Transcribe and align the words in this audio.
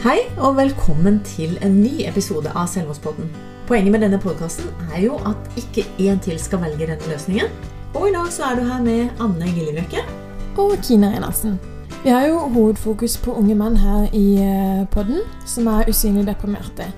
Hei 0.00 0.22
og 0.40 0.54
velkommen 0.56 1.18
til 1.28 1.58
en 1.60 1.74
ny 1.82 2.06
episode 2.08 2.48
av 2.56 2.70
Selvmordspodden. 2.72 3.26
Poenget 3.68 3.92
med 3.92 4.00
denne 4.00 4.16
podkasten 4.22 4.70
er 4.94 5.02
jo 5.02 5.18
at 5.28 5.58
ikke 5.60 5.82
én 6.00 6.16
til 6.24 6.38
skal 6.40 6.62
velge 6.62 6.86
denne 6.88 7.08
løsningen. 7.10 7.50
Og 7.92 8.06
i 8.08 8.12
dag 8.14 8.30
så 8.32 8.46
er 8.46 8.56
du 8.56 8.62
her 8.64 8.78
med 8.80 9.20
Anne 9.20 9.50
Gillebjørke. 9.52 10.00
Og 10.56 10.72
Kina 10.80 11.10
Renarsen. 11.12 11.58
Vi 11.98 12.14
har 12.14 12.24
jo 12.30 12.38
hovedfokus 12.54 13.18
på 13.20 13.34
unge 13.42 13.58
menn 13.60 13.76
her 13.76 14.06
i 14.16 14.24
eh, 14.40 14.86
podden 14.88 15.20
som 15.44 15.68
er 15.68 15.92
usynlig 15.92 16.24
deprimerte. 16.30 16.88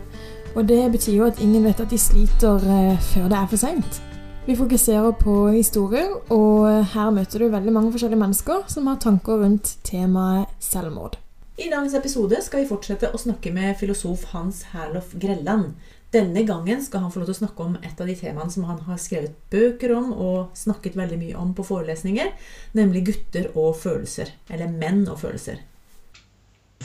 Og 0.55 0.69
det 0.71 0.93
betyr 0.95 1.16
jo 1.16 1.27
at 1.27 1.43
ingen 1.43 1.66
vet 1.66 1.82
at 1.82 1.91
de 1.91 1.98
sliter 1.98 2.62
eh, 2.62 3.03
før 3.11 3.27
det 3.27 3.41
er 3.41 3.50
for 3.50 3.64
seint. 3.64 3.98
Vi 4.46 4.55
fokuserer 4.55 5.11
på 5.11 5.48
historier, 5.50 6.07
og 6.30 6.87
her 6.95 7.11
møter 7.11 7.43
du 7.43 7.50
veldig 7.50 7.75
mange 7.75 7.93
forskjellige 7.98 8.23
mennesker 8.23 8.62
som 8.71 8.87
har 8.87 9.03
tanker 9.03 9.43
rundt 9.43 9.75
temaet 9.91 10.46
selvmord. 10.62 11.18
I 11.56 11.66
dagens 11.68 11.94
episode 11.94 12.38
skal 12.40 12.62
vi 12.62 12.68
fortsette 12.70 13.11
å 13.12 13.18
snakke 13.20 13.50
med 13.52 13.74
filosof 13.76 14.22
Hans 14.30 14.62
Herlof 14.70 15.11
Grelland. 15.20 15.75
Denne 16.12 16.46
gangen 16.48 16.80
skal 16.80 17.04
han 17.04 17.12
få 17.12 17.20
lov 17.20 17.28
til 17.28 17.34
å 17.34 17.40
snakke 17.42 17.66
om 17.66 17.75
et 17.84 18.00
av 18.00 18.08
de 18.08 18.14
temaene 18.16 18.54
som 18.54 18.64
han 18.64 18.80
har 18.86 19.00
skrevet 19.00 19.34
bøker 19.52 19.92
om 19.92 20.14
og 20.14 20.56
snakket 20.56 20.96
veldig 20.96 21.18
mye 21.20 21.36
om 21.42 21.52
på 21.52 21.66
forelesninger, 21.68 22.32
nemlig 22.72 23.04
gutter 23.11 23.50
og 23.52 23.76
følelser. 23.82 24.32
Eller 24.48 24.72
menn 24.72 25.04
og 25.04 25.20
følelser. 25.26 25.61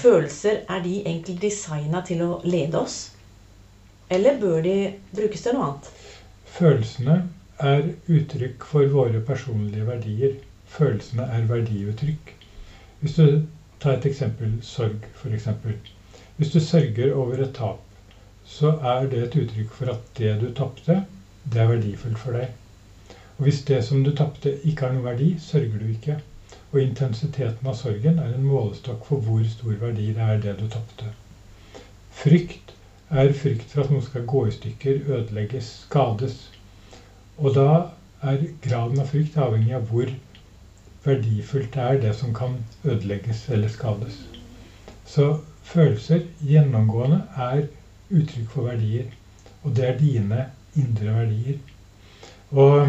Følelser, 0.03 0.65
er 0.67 0.83
de 0.83 0.97
egentlig 0.99 1.39
designa 1.47 2.03
til 2.03 2.27
å 2.27 2.31
lede 2.43 2.83
oss? 2.83 2.99
Eller 4.11 4.35
bør 4.41 4.59
de 4.67 4.77
brukes 5.15 5.47
til 5.47 5.55
noe 5.55 5.71
annet? 5.71 5.91
Følelsene 6.59 7.21
er 7.63 7.93
uttrykk 8.11 8.67
for 8.67 8.91
våre 8.91 9.23
personlige 9.31 9.87
verdier. 9.87 10.41
Følelsene 10.75 11.31
er 11.31 11.47
verdiuttrykk. 11.47 12.33
Hvis 12.99 13.15
du 13.15 13.47
Ta 13.79 13.93
et 13.93 14.05
eksempel 14.09 14.55
sorg, 14.65 15.03
f.eks. 15.15 15.47
Hvis 16.37 16.53
du 16.53 16.59
sørger 16.59 17.13
over 17.13 17.43
et 17.43 17.53
tap, 17.53 17.83
så 18.45 18.71
er 18.93 19.09
det 19.11 19.23
et 19.23 19.35
uttrykk 19.41 19.73
for 19.79 19.91
at 19.93 20.09
det 20.17 20.33
du 20.41 20.47
tapte, 20.55 21.03
det 21.53 21.61
er 21.61 21.69
verdifullt 21.71 22.19
for 22.19 22.37
deg. 22.37 22.55
Og 23.37 23.45
hvis 23.45 23.61
det 23.67 23.83
som 23.85 24.03
du 24.03 24.11
tapte, 24.15 24.55
ikke 24.63 24.87
har 24.87 24.95
noen 24.95 25.05
verdi, 25.05 25.29
sørger 25.39 25.77
du 25.81 25.87
ikke. 25.91 26.17
Og 26.71 26.81
intensiteten 26.81 27.69
av 27.69 27.77
sorgen 27.79 28.17
er 28.19 28.33
en 28.33 28.47
målestokk 28.47 29.05
for 29.07 29.23
hvor 29.23 29.43
stor 29.47 29.77
verdi 29.81 30.09
det 30.15 30.25
er 30.25 30.41
det 30.43 30.55
du 30.59 30.65
tapte. 30.71 31.11
Frykt 32.17 32.73
er 33.09 33.33
frykt 33.33 33.69
for 33.71 33.83
at 33.83 33.93
noe 33.93 34.03
skal 34.03 34.25
gå 34.27 34.45
i 34.47 34.55
stykker, 34.55 35.03
ødelegges, 35.05 35.69
skades. 35.85 36.39
Og 37.37 37.53
da 37.55 37.69
er 38.25 38.47
graden 38.63 38.99
av 38.99 39.11
frykt 39.13 39.37
avhengig 39.37 39.75
av 39.77 39.85
hvor 39.91 40.09
verdifullt 41.07 41.75
er, 41.79 42.01
det 42.01 42.13
som 42.15 42.33
kan 42.35 42.57
ødelegges 42.85 43.47
eller 43.49 43.71
skades. 43.71 44.19
Så 45.05 45.37
følelser 45.63 46.27
gjennomgående 46.43 47.21
er 47.35 47.67
uttrykk 48.11 48.49
for 48.51 48.69
verdier. 48.71 49.07
Og 49.63 49.75
det 49.75 49.87
er 49.87 49.97
dine 49.99 50.45
indre 50.75 51.13
verdier. 51.15 51.57
Og 52.51 52.87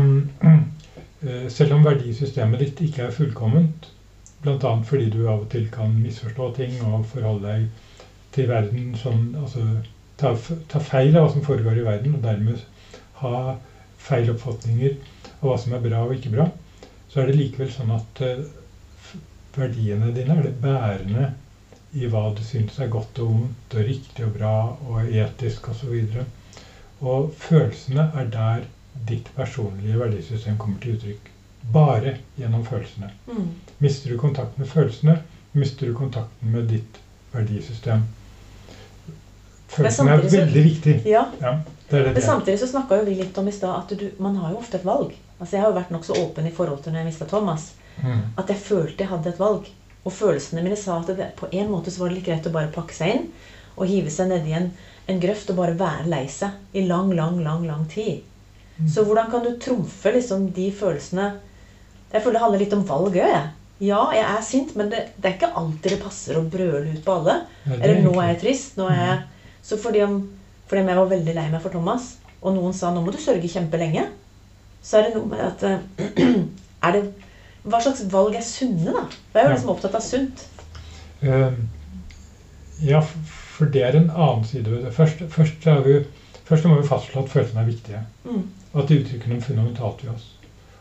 øh, 1.23 1.51
selv 1.57 1.75
om 1.75 1.85
verdisystemet 1.85 2.61
ditt 2.61 2.81
ikke 2.81 3.03
er 3.03 3.15
fullkomment, 3.15 3.89
bl.a. 4.43 4.75
fordi 4.87 5.11
du 5.11 5.25
av 5.27 5.43
og 5.43 5.49
til 5.51 5.67
kan 5.71 5.97
misforstå 5.99 6.53
ting 6.55 6.77
og 6.87 7.07
forholde 7.07 7.47
deg 7.47 7.87
til 8.35 8.49
verden 8.51 8.93
sånn 8.99 9.33
altså, 9.41 9.65
ta, 10.21 10.35
ta, 10.71 10.79
feil 10.79 11.17
av 11.17 11.27
hva 11.27 11.33
som 11.33 11.45
foregår 11.47 11.81
i 11.81 11.87
verden, 11.87 12.15
og 12.15 12.23
dermed 12.23 12.63
ha 13.23 13.57
feil 13.99 14.31
oppfatninger 14.31 14.95
av 15.41 15.49
hva 15.49 15.59
som 15.59 15.75
er 15.75 15.83
bra 15.83 16.05
og 16.07 16.15
ikke 16.15 16.35
bra, 16.37 16.47
så 17.09 17.21
er 17.21 17.31
det 17.31 17.39
likevel 17.39 17.71
sånn 17.73 17.93
at 17.97 18.23
uh, 18.25 18.43
verdiene 19.57 20.13
dine 20.15 20.37
er 20.39 20.49
det 20.49 20.57
bærende 20.63 21.31
i 21.97 22.09
hva 22.11 22.29
du 22.37 22.43
syns 22.45 22.77
er 22.83 22.91
godt 22.93 23.19
og 23.23 23.31
vondt 23.33 23.77
og 23.79 23.87
riktig 23.89 24.27
og 24.27 24.35
bra 24.37 24.57
og 24.91 25.09
etisk 25.09 25.71
osv. 25.73 25.95
Og, 25.95 26.11
så 26.13 26.27
og 27.01 27.33
følelsene 27.39 28.11
er 28.15 28.29
der 28.33 28.67
ditt 29.09 29.31
personlige 29.37 29.99
verdisystem 29.99 30.59
kommer 30.59 30.81
til 30.83 30.97
uttrykk. 30.97 31.31
Bare 31.73 32.17
gjennom 32.39 32.65
følelsene. 32.67 33.11
Mm. 33.27 33.49
Mister 33.79 34.11
du 34.11 34.19
kontakt 34.19 34.59
med 34.59 34.67
følelsene, 34.67 35.19
mister 35.53 35.87
du 35.87 35.95
kontakten 35.95 36.53
med 36.53 36.69
ditt 36.73 37.01
verdisystem. 37.33 38.03
Følelsene 39.69 40.11
er 40.17 40.29
veldig 40.33 40.65
viktig. 40.65 41.01
Ja. 41.07 41.25
ja 41.41 41.59
det 41.91 42.05
det 42.05 42.13
Men 42.13 42.23
samtidig 42.23 42.59
så 42.59 42.67
snakka 42.67 43.03
vi 43.03 43.15
litt 43.15 43.39
om 43.39 43.49
i 43.49 43.53
stad 43.53 43.75
at 43.79 43.99
du, 43.99 44.11
man 44.19 44.37
har 44.37 44.53
jo 44.53 44.61
ofte 44.61 44.81
et 44.81 44.85
valg. 44.85 45.15
Altså 45.39 45.57
Jeg 45.57 45.63
har 45.63 45.71
jo 45.71 45.79
vært 45.79 45.93
nokså 45.95 46.17
åpen 46.19 46.49
i 46.49 46.55
forhold 46.55 46.83
til 46.83 46.95
når 46.95 47.03
jeg 47.03 47.11
mista 47.13 47.29
Thomas. 47.31 47.71
Mm. 48.03 48.23
At 48.39 48.51
jeg 48.51 48.63
følte 48.63 49.05
jeg 49.05 49.13
hadde 49.13 49.33
et 49.33 49.43
valg. 49.43 49.69
Og 50.05 50.15
følelsene 50.15 50.65
mine 50.65 50.79
sa 50.79 51.01
at 51.01 51.11
det, 51.19 51.33
på 51.39 51.51
en 51.53 51.71
måte 51.71 51.93
så 51.93 52.03
var 52.03 52.11
det 52.11 52.21
litt 52.21 52.29
greit 52.29 52.47
å 52.49 52.55
bare 52.55 52.73
pakke 52.75 52.97
seg 52.97 53.15
inn 53.15 53.29
og 53.79 53.87
hive 53.87 54.11
seg 54.11 54.31
nedi 54.33 54.55
en, 54.59 54.71
en 55.11 55.21
grøft 55.23 55.51
og 55.53 55.59
bare 55.61 55.77
være 55.79 56.09
lei 56.11 56.25
seg 56.33 56.79
i 56.79 56.85
lang, 56.89 57.13
lang, 57.15 57.39
lang 57.45 57.67
lang 57.69 57.85
tid. 57.91 58.25
Mm. 58.79 58.89
Så 58.91 59.05
hvordan 59.07 59.31
kan 59.31 59.45
du 59.45 59.53
trumfe 59.63 60.13
liksom 60.15 60.51
de 60.55 60.69
følelsene 60.75 61.33
Jeg 62.13 62.23
føler 62.23 62.39
det 62.39 62.43
handler 62.43 62.63
litt 62.63 62.75
om 62.77 62.85
valg 62.89 63.17
òg, 63.19 63.19
jeg. 63.21 63.47
Ja, 63.85 64.01
jeg 64.15 64.25
er 64.25 64.41
sint, 64.43 64.73
men 64.79 64.89
det, 64.91 65.05
det, 65.19 65.29
er 65.29 65.35
ikke 65.37 65.55
alltid 65.61 65.93
det 65.95 66.01
passer 66.03 66.39
å 66.39 66.47
brøle 66.51 66.95
ut 66.95 67.03
på 67.05 67.15
alle. 67.15 67.35
Ja, 67.67 67.77
Eller 67.77 68.01
nå 68.03 68.15
er 68.19 68.33
jeg 68.33 68.41
trist. 68.47 68.79
nå 68.79 68.89
er 68.91 69.03
jeg... 69.03 69.19
Mm. 69.19 69.53
Så 69.69 69.77
fordi 69.83 70.01
om, 70.07 70.17
fordi 70.71 70.83
om 70.83 70.89
jeg 70.89 70.99
var 70.99 71.11
veldig 71.13 71.35
lei 71.37 71.45
meg 71.53 71.61
for 71.63 71.75
Thomas, 71.75 72.15
og 72.41 72.55
noen 72.57 72.75
sa 72.75 72.91
nå 72.95 73.03
må 73.05 73.13
du 73.13 73.21
sørge 73.21 73.51
kjempelenge, 73.53 74.07
så 74.89 74.99
er 74.99 75.09
det 75.09 75.17
noe 75.19 75.29
med 75.29 75.43
at 75.45 75.65
eh, 75.69 76.37
er 76.87 76.95
det, 76.97 77.03
Hva 77.69 77.81
slags 77.85 78.07
valg 78.13 78.39
er 78.39 78.45
sunne, 78.47 78.95
da? 78.95 79.03
Hva 79.33 79.43
er 79.43 79.51
jo 79.51 79.57
liksom 79.57 79.73
opptatt 79.75 79.99
av 79.99 80.05
sunt. 80.05 80.45
Uh, 81.21 81.59
ja, 82.81 83.03
for 83.03 83.69
det 83.75 83.83
er 83.85 83.99
en 83.99 84.09
annen 84.15 84.47
side 84.49 84.71
ved 84.71 84.87
det. 84.87 84.95
Først, 84.97 85.21
først, 85.35 85.67
vi, 85.85 85.99
først 86.49 86.69
må 86.71 86.79
vi 86.79 86.89
fastslå 86.89 87.25
at 87.25 87.35
følelsene 87.35 87.61
er 87.65 87.69
viktige. 87.69 88.01
Mm. 88.25 88.47
Og 88.73 88.81
at 88.83 88.89
de 88.89 89.01
uttrykker 89.03 89.33
noe 89.33 89.45
fundamentalt 89.45 90.07
i 90.07 90.13
oss. 90.15 90.31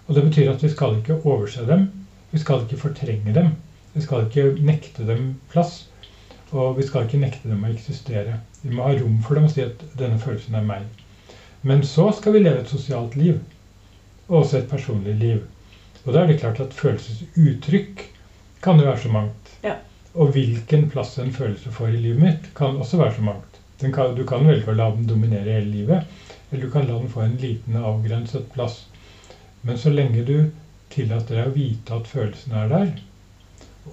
Og 0.06 0.16
det 0.16 0.23
betyr 0.29 0.53
at 0.53 0.63
vi 0.63 0.72
skal 0.72 0.96
ikke 1.01 1.19
overse 1.25 1.66
dem. 1.67 1.90
Vi 2.31 2.40
skal 2.40 2.63
ikke 2.63 2.79
fortrenge 2.85 3.34
dem. 3.35 3.51
Vi 3.97 4.06
skal 4.06 4.29
ikke 4.29 4.53
nekte 4.63 5.07
dem 5.09 5.34
plass. 5.51 5.81
Og 6.56 6.78
vi 6.78 6.88
skal 6.88 7.09
ikke 7.09 7.19
nekte 7.19 7.51
dem 7.51 7.66
å 7.66 7.73
eksistere. 7.73 8.40
Vi 8.62 8.72
må 8.72 8.88
ha 8.88 8.96
rom 8.96 9.19
for 9.25 9.35
dem 9.35 9.50
og 9.50 9.51
si 9.51 9.66
at 9.66 9.84
denne 10.00 10.22
følelsen 10.22 10.56
er 10.56 10.63
meg. 10.69 10.88
Men 11.67 11.84
så 11.84 12.07
skal 12.16 12.38
vi 12.38 12.46
leve 12.46 12.62
et 12.62 12.72
sosialt 12.72 13.17
liv 13.19 13.41
og 14.27 14.38
også 14.41 14.57
et 14.57 14.69
personlig 14.69 15.15
liv. 15.15 15.41
Og 16.05 16.13
da 16.13 16.21
er 16.21 16.31
det 16.31 16.39
klart 16.39 16.59
at 16.63 16.73
følelsesuttrykk 16.73 18.03
kan 18.63 18.79
jo 18.79 18.88
være 18.88 19.01
så 19.01 19.11
mangt. 19.11 19.53
Ja. 19.63 19.75
Og 20.13 20.31
hvilken 20.35 20.89
plass 20.89 21.17
en 21.19 21.33
følelse 21.33 21.71
får 21.71 21.88
i 21.88 22.01
livet 22.01 22.21
mitt, 22.21 22.49
kan 22.55 22.77
også 22.77 22.97
være 22.97 23.16
så 23.16 23.21
mangt. 23.21 23.59
Kan, 23.81 24.16
du 24.17 24.23
kan 24.25 24.47
velge 24.47 24.71
å 24.71 24.77
la 24.77 24.89
den 24.95 25.05
dominere 25.09 25.59
hele 25.59 25.69
livet, 25.69 26.07
eller 26.49 26.66
du 26.66 26.71
kan 26.73 26.87
la 26.87 26.97
den 26.97 27.11
få 27.11 27.21
en 27.25 27.37
liten, 27.41 27.75
avgrenset 27.77 28.47
plass. 28.53 28.85
Men 29.61 29.77
så 29.77 29.91
lenge 29.93 30.23
du 30.25 30.49
tillater 30.89 31.37
deg 31.37 31.51
å 31.51 31.55
vite 31.55 31.99
at 31.99 32.09
følelsen 32.09 32.55
er 32.57 32.71
der, 32.71 32.91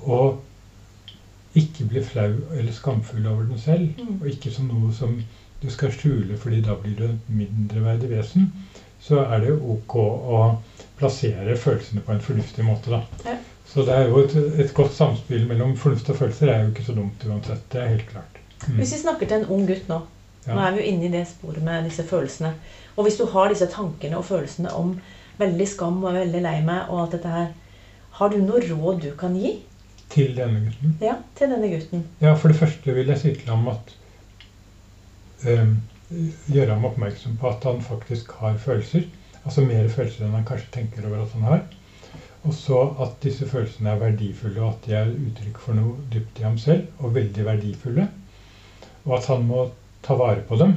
og 0.05 0.41
ikke 1.59 1.87
bli 1.91 2.03
flau 2.03 2.31
eller 2.55 2.73
skamfull 2.75 3.27
over 3.31 3.45
den 3.51 3.61
selv, 3.61 3.99
mm. 3.99 4.21
og 4.23 4.31
ikke 4.31 4.53
som 4.55 4.71
noe 4.71 4.93
som 4.95 5.19
du 5.63 5.69
skal 5.71 5.93
skjule 5.95 6.37
fordi 6.41 6.61
da 6.65 6.75
blir 6.81 6.97
du 6.99 7.05
et 7.07 7.29
mindreverdig 7.31 8.11
vesen, 8.11 8.51
så 9.05 9.21
er 9.25 9.45
det 9.45 9.53
ok 9.55 9.97
å 9.99 10.39
plassere 10.99 11.57
følelsene 11.61 12.05
på 12.07 12.15
en 12.15 12.23
fornuftig 12.25 12.65
måte. 12.65 13.03
Ja. 13.27 13.37
Så 13.69 13.83
det 13.85 13.95
er 13.95 14.09
jo 14.09 14.23
et, 14.23 14.35
et, 14.63 14.73
godt 14.75 14.95
samspill 14.95 15.49
mellom 15.51 15.75
fornuft 15.77 16.09
og 16.13 16.21
følelser 16.21 16.53
er 16.53 16.63
jo 16.63 16.73
ikke 16.73 16.87
så 16.87 16.95
dumt 16.97 17.25
uansett. 17.27 17.65
Det 17.73 17.81
er 17.83 17.93
helt 17.97 18.09
klart. 18.11 18.39
Mm. 18.69 18.77
Hvis 18.79 18.95
vi 18.95 19.01
snakker 19.03 19.29
til 19.29 19.43
en 19.43 19.51
ung 19.53 19.65
gutt 19.69 19.89
nå 19.91 20.01
ja. 20.45 20.53
Nå 20.53 20.61
er 20.61 20.75
vi 20.75 20.83
jo 20.83 20.89
inne 20.93 21.07
i 21.09 21.13
det 21.13 21.23
sporet 21.29 21.65
med 21.65 21.87
disse 21.89 22.05
følelsene. 22.05 22.51
Og 22.97 23.07
hvis 23.07 23.17
du 23.17 23.25
har 23.33 23.49
disse 23.49 23.69
tankene 23.73 24.19
og 24.19 24.27
følelsene 24.29 24.73
om 24.77 24.91
veldig 25.41 25.67
skam 25.69 26.03
og 26.05 26.15
veldig 26.15 26.43
lei 26.45 26.59
meg 26.67 26.91
og 26.93 27.01
alt 27.01 27.17
dette 27.17 27.33
her, 27.33 27.47
har 28.19 28.31
du 28.31 28.37
noe 28.43 28.61
råd 28.61 29.01
du 29.03 29.09
kan 29.19 29.35
gi? 29.41 29.55
Til 30.13 30.37
denne 30.37 30.61
gutten? 30.67 30.99
Ja, 31.03 31.17
til 31.39 31.51
denne 31.51 31.71
gutten. 31.73 32.05
Ja, 32.21 32.35
for 32.37 32.53
det 32.53 32.61
første 32.61 32.95
vil 32.95 33.09
jeg 33.11 33.23
si 33.23 33.33
til 33.39 33.51
ham 33.51 33.67
at 33.73 33.95
um, 35.49 35.79
gjøre 36.11 36.73
ham 36.73 36.85
oppmerksom 36.91 37.39
på 37.41 37.51
at 37.51 37.65
han 37.65 37.81
faktisk 37.85 38.33
har 38.41 38.59
følelser. 38.61 39.07
Altså 39.45 39.65
mer 39.65 39.89
følelser 39.89 40.27
enn 40.27 40.37
han 40.39 40.47
kanskje 40.49 40.73
tenker 40.79 41.07
over 41.09 41.25
at 41.25 41.35
han 41.37 41.49
har. 41.49 41.65
Og 42.45 42.53
så 42.55 42.81
at 43.01 43.17
disse 43.25 43.49
følelsene 43.49 43.91
er 43.91 44.03
verdifulle, 44.03 44.61
og 44.61 44.75
at 44.75 44.87
de 44.87 44.97
er 44.99 45.13
uttrykk 45.13 45.61
for 45.65 45.79
noe 45.79 45.97
dypt 46.13 46.41
i 46.41 46.45
ham 46.45 46.59
selv, 46.61 46.91
og 47.01 47.15
veldig 47.17 47.47
verdifulle. 47.47 48.09
Og 49.05 49.15
at 49.19 49.29
han 49.33 49.47
må 49.49 49.69
ta 50.05 50.17
vare 50.21 50.45
på 50.49 50.59
dem, 50.61 50.75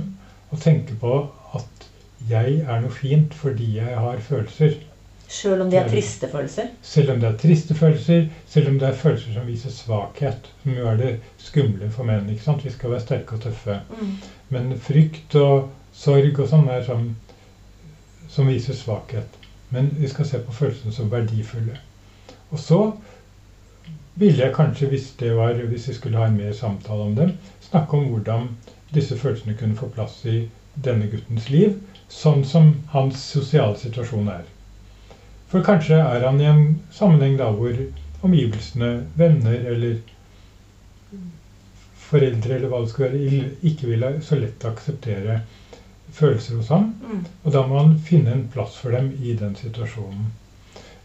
og 0.51 0.61
tenke 0.63 0.95
på 0.99 1.17
at 1.57 1.87
jeg 2.29 2.61
er 2.63 2.79
noe 2.83 2.93
fint 2.93 3.35
fordi 3.35 3.73
jeg 3.77 3.97
har 3.99 4.23
følelser. 4.23 4.77
Selv 5.27 5.61
om 5.65 5.69
de 5.69 5.75
er 5.75 5.89
triste 5.91 6.29
følelser? 6.31 6.69
Selv 6.81 7.11
om 7.11 7.19
det 7.19 7.27
er 7.27 7.39
triste 7.41 7.75
følelser, 7.75 8.29
selv 8.47 8.69
om 8.71 8.77
det 8.79 8.87
er 8.87 8.95
følelser 8.95 9.33
som 9.35 9.47
viser 9.47 9.73
svakhet. 9.75 10.47
Som 10.63 10.77
jo 10.77 10.87
er 10.87 11.01
det 11.01 11.09
skumle 11.43 11.89
for 11.91 12.07
menn. 12.07 12.29
ikke 12.31 12.45
sant? 12.45 12.63
Vi 12.63 12.71
skal 12.71 12.93
være 12.93 13.03
sterke 13.03 13.35
og 13.35 13.43
tøffe. 13.43 13.81
Mm. 13.91 14.13
Men 14.53 14.77
frykt 14.79 15.35
og 15.39 15.67
sorg 15.97 16.39
og 16.39 16.47
sånn 16.51 16.69
er 16.71 16.85
sånn 16.87 17.07
som 18.31 18.47
viser 18.51 18.77
svakhet. 18.77 19.37
Men 19.73 19.89
vi 19.99 20.07
skal 20.11 20.27
se 20.29 20.39
på 20.43 20.55
følelsene 20.55 20.93
som 20.95 21.09
verdifulle. 21.11 21.75
Og 22.51 22.59
så 22.63 22.79
ville 24.17 24.43
jeg 24.45 24.55
kanskje, 24.55 24.87
hvis, 24.91 25.09
det 25.19 25.33
var, 25.35 25.59
hvis 25.71 25.87
vi 25.89 25.95
skulle 25.97 26.21
ha 26.21 26.29
en 26.29 26.37
mer 26.39 26.55
samtale 26.55 27.09
om 27.09 27.15
dem, 27.17 27.33
snakke 27.67 27.97
om 27.97 28.07
hvordan 28.11 28.51
disse 28.95 29.17
følelsene 29.19 29.57
kunne 29.59 29.75
få 29.77 29.89
plass 29.93 30.21
i 30.25 30.37
denne 30.85 31.09
guttens 31.11 31.49
liv, 31.51 31.75
sånn 32.07 32.43
som 32.47 32.71
hans 32.93 33.19
sosiale 33.19 33.75
situasjon 33.77 34.29
er. 34.31 34.45
For 35.51 35.63
kanskje 35.63 35.99
er 35.99 36.23
han 36.23 36.39
i 36.43 36.47
en 36.47 36.63
sammenheng 36.93 37.37
da 37.39 37.49
hvor 37.55 37.75
omgivelsene, 38.25 38.91
venner 39.19 39.67
eller 39.73 39.99
foreldre 42.07 42.55
eller 42.55 42.71
hva 42.71 42.81
det 42.83 42.91
skal 42.91 43.13
være, 43.13 43.39
ikke 43.69 43.89
vil 43.91 44.05
så 44.23 44.39
lett 44.39 44.65
akseptere 44.67 45.41
følelser 46.13 46.55
hos 46.55 46.69
ham. 46.73 46.93
Mm. 47.03 47.23
Og 47.43 47.55
da 47.55 47.63
må 47.67 47.79
han 47.81 47.97
finne 47.99 48.33
en 48.33 48.45
plass 48.53 48.77
for 48.81 48.95
dem 48.95 49.11
i 49.21 49.35
den 49.37 49.55
situasjonen. 49.59 50.29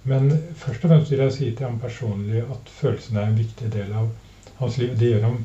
Men 0.02 0.30
først 0.58 0.84
og 0.84 0.90
fremst 0.90 1.12
vil 1.12 1.22
jeg 1.22 1.34
si 1.34 1.50
til 1.50 1.66
ham 1.66 1.78
personlig 1.82 2.42
at 2.42 2.70
følelsene 2.80 3.20
er 3.20 3.30
en 3.30 3.38
viktig 3.38 3.68
del 3.74 3.92
av 3.94 4.08
hans 4.58 4.78
liv. 4.78 4.96
Det 4.98 5.12
gjør 5.12 5.28
ham 5.28 5.44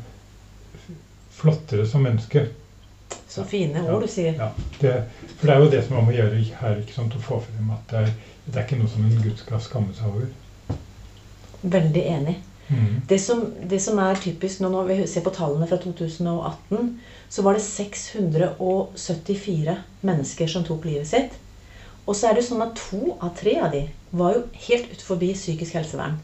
flottere 1.38 1.86
som 1.86 2.06
menneske. 2.06 2.48
Så 3.27 3.44
fine 3.45 3.83
ord 3.83 3.92
ja, 3.92 4.00
du 4.01 4.09
sier. 4.09 4.39
Ja, 4.39 4.50
det, 4.80 4.94
for 5.38 5.48
det 5.50 5.54
er 5.54 5.62
jo 5.62 5.71
det 5.71 5.83
som 5.86 6.00
man 6.00 6.07
må 6.07 6.15
gjøre 6.15 6.42
her. 6.62 6.81
ikke 6.81 6.95
sant, 6.95 7.15
Å 7.15 7.21
få 7.21 7.39
frem 7.45 7.69
at 7.75 7.94
det 7.94 8.04
er, 8.04 8.13
det 8.48 8.56
er 8.56 8.65
ikke 8.65 8.80
noe 8.81 8.92
som 8.92 9.06
en 9.06 9.21
gutt 9.21 9.44
skal 9.44 9.62
skamme 9.62 9.94
seg 9.98 10.09
over. 10.09 10.77
Veldig 11.62 12.04
enig. 12.15 12.38
Mm. 12.67 13.01
Det, 13.07 13.19
som, 13.19 13.53
det, 13.63 13.79
som, 13.79 13.99
er 13.99 14.15
typisk 14.19 14.59
nå 14.59 14.69
når 14.73 14.83
vi 14.89 15.07
ser 15.07 15.21
på 15.25 15.31
tallene 15.35 15.67
fra 15.69 15.77
2018, 15.79 16.99
så 17.29 17.41
var 17.45 17.53
det 17.55 17.63
674 17.63 19.77
mennesker 20.07 20.47
som 20.51 20.63
tok 20.67 20.85
livet 20.87 21.07
sitt. 21.07 21.31
Og 22.07 22.15
så 22.15 22.27
er 22.29 22.33
det 22.37 22.47
sånn 22.47 22.63
at 22.63 22.77
to 22.79 23.17
av 23.19 23.31
tre 23.35 23.53
av 23.59 23.71
de 23.73 23.81
var 24.15 24.33
jo 24.35 24.45
helt 24.67 24.87
utenfor 24.93 25.17
psykisk 25.19 25.73
helsevern. 25.75 26.15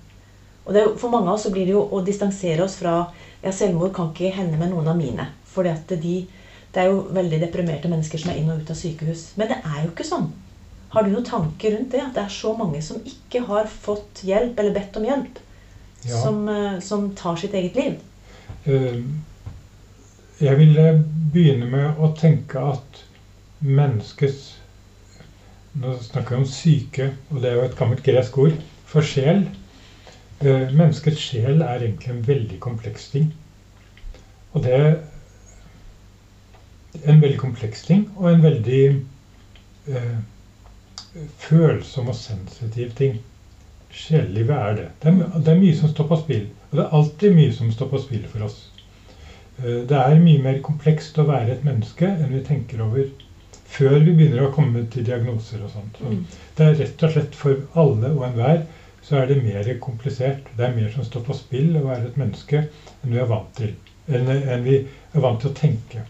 Og 0.64 0.72
jo, 0.78 0.96
For 1.00 1.10
mange 1.12 1.28
av 1.28 1.34
oss 1.36 1.44
så 1.48 1.52
blir 1.52 1.66
det 1.68 1.76
jo 1.76 1.90
å 1.92 2.06
distansere 2.06 2.64
oss 2.64 2.78
fra 2.80 3.12
ja, 3.44 3.52
selvmord 3.52 3.94
kan 3.96 4.14
ikke 4.14 4.32
hende 4.32 4.58
med 4.60 4.72
noen 4.72 4.88
av 4.88 5.00
mine. 5.00 5.28
For 5.44 5.68
de, 5.68 6.16
det 6.74 6.80
er 6.80 6.88
jo 6.88 7.12
veldig 7.14 7.40
deprimerte 7.44 7.92
mennesker 7.92 8.18
som 8.22 8.32
er 8.32 8.40
inn 8.40 8.52
og 8.52 8.64
ut 8.64 8.72
av 8.72 8.80
sykehus. 8.80 9.34
Men 9.40 9.52
det 9.52 9.60
er 9.60 9.80
jo 9.84 9.92
ikke 9.92 10.08
sånn. 10.08 10.32
Har 10.94 11.02
du 11.04 11.10
noen 11.12 11.28
tanker 11.28 11.76
rundt 11.76 11.92
det? 11.92 12.06
At 12.06 12.16
det 12.16 12.24
er 12.24 12.32
så 12.32 12.54
mange 12.56 12.80
som 12.86 13.04
ikke 13.04 13.44
har 13.50 13.68
fått 13.68 14.24
hjelp, 14.24 14.56
eller 14.56 14.76
bedt 14.76 14.96
om 15.00 15.08
hjelp, 15.08 15.36
ja. 16.08 16.18
som, 16.22 16.50
eh, 16.50 16.80
som, 16.80 17.10
tar 17.16 17.36
sitt 17.42 17.54
eget 17.54 17.76
liv? 17.76 18.00
Eh, 18.66 19.00
jeg 20.44 20.60
ville 20.60 20.88
begynne 21.34 21.70
med 21.70 22.02
å 22.02 22.12
tenke 22.18 22.62
at 22.74 23.04
menneskets 23.64 24.52
nå 25.74 25.96
snakker 25.98 26.36
vi 26.36 26.42
om 26.42 26.50
syke, 26.50 27.06
og 27.32 27.42
det 27.42 27.50
er 27.50 27.56
jo 27.58 27.66
et 27.66 27.78
gammelt 27.78 28.04
gresk 28.06 28.38
ord 28.38 28.58
for 28.90 29.06
sjel. 29.06 29.48
Eh, 30.44 30.70
menneskets 30.70 31.22
sjel 31.32 31.64
er 31.66 31.82
egentlig 31.82 32.12
en 32.14 32.28
veldig 32.28 32.60
kompleks 32.62 33.08
ting. 33.14 33.32
Og 34.54 34.62
det 34.66 34.74
er 34.78 34.92
en 37.10 37.22
veldig 37.24 37.40
kompleks 37.42 37.82
ting, 37.88 38.06
og 38.18 38.30
en 38.30 38.44
veldig 38.44 38.84
eh, 39.90 40.18
følsom 41.42 42.12
og 42.14 42.18
sensitiv 42.22 42.94
ting. 43.00 43.18
Sjelelivet 43.94 44.56
er 44.58 44.78
det. 44.78 44.86
Det 45.02 45.12
er, 45.12 45.40
det 45.40 45.52
er, 45.54 45.60
mye 45.62 45.76
som 45.78 45.92
står 45.92 46.08
på 46.10 46.20
spill. 46.24 46.46
Og 46.72 46.78
det 46.78 46.86
er 46.86 46.96
alltid 47.00 47.36
mye 47.38 47.56
som 47.56 47.74
står 47.74 47.92
på 47.92 48.02
spill 48.02 48.24
for 48.32 48.48
oss. 48.48 48.58
Eh, 49.62 49.84
det 49.90 50.00
er 50.00 50.24
mye 50.24 50.42
mer 50.44 50.62
komplekst 50.66 51.20
å 51.22 51.28
være 51.30 51.58
et 51.58 51.68
menneske 51.68 52.10
enn 52.10 52.34
vi 52.34 52.46
tenker 52.48 52.82
over 52.86 53.12
før 53.74 54.00
vi 54.06 54.14
begynner 54.14 54.46
å 54.46 54.54
komme 54.54 54.86
til 54.94 55.06
diagnoser 55.08 55.62
og 55.66 55.74
sånt. 55.74 56.00
Så 56.00 56.10
mm. 56.10 56.24
det 56.58 56.66
er 56.66 56.80
rett 56.82 57.06
og 57.06 57.14
slett 57.16 57.38
for 57.38 57.84
alle 57.84 58.14
og 58.14 58.26
enhver 58.30 58.66
så 59.04 59.18
er 59.20 59.28
det 59.28 59.44
mer 59.44 59.68
komplisert. 59.84 60.48
Det 60.58 60.66
er 60.66 60.76
mer 60.76 60.92
som 60.94 61.04
står 61.04 61.26
på 61.28 61.36
spill 61.38 61.74
å 61.76 61.86
være 61.88 62.08
et 62.10 62.20
menneske 62.20 62.62
enn 62.64 63.12
vi 63.12 63.20
er 63.20 63.30
vant 63.30 63.50
til. 63.58 63.74
Enn, 64.08 64.30
enn 64.30 64.64
vi 64.64 64.78
er 64.80 65.24
vant 65.24 65.42
til 65.42 65.52
å 65.52 65.58
tenke. 65.58 66.06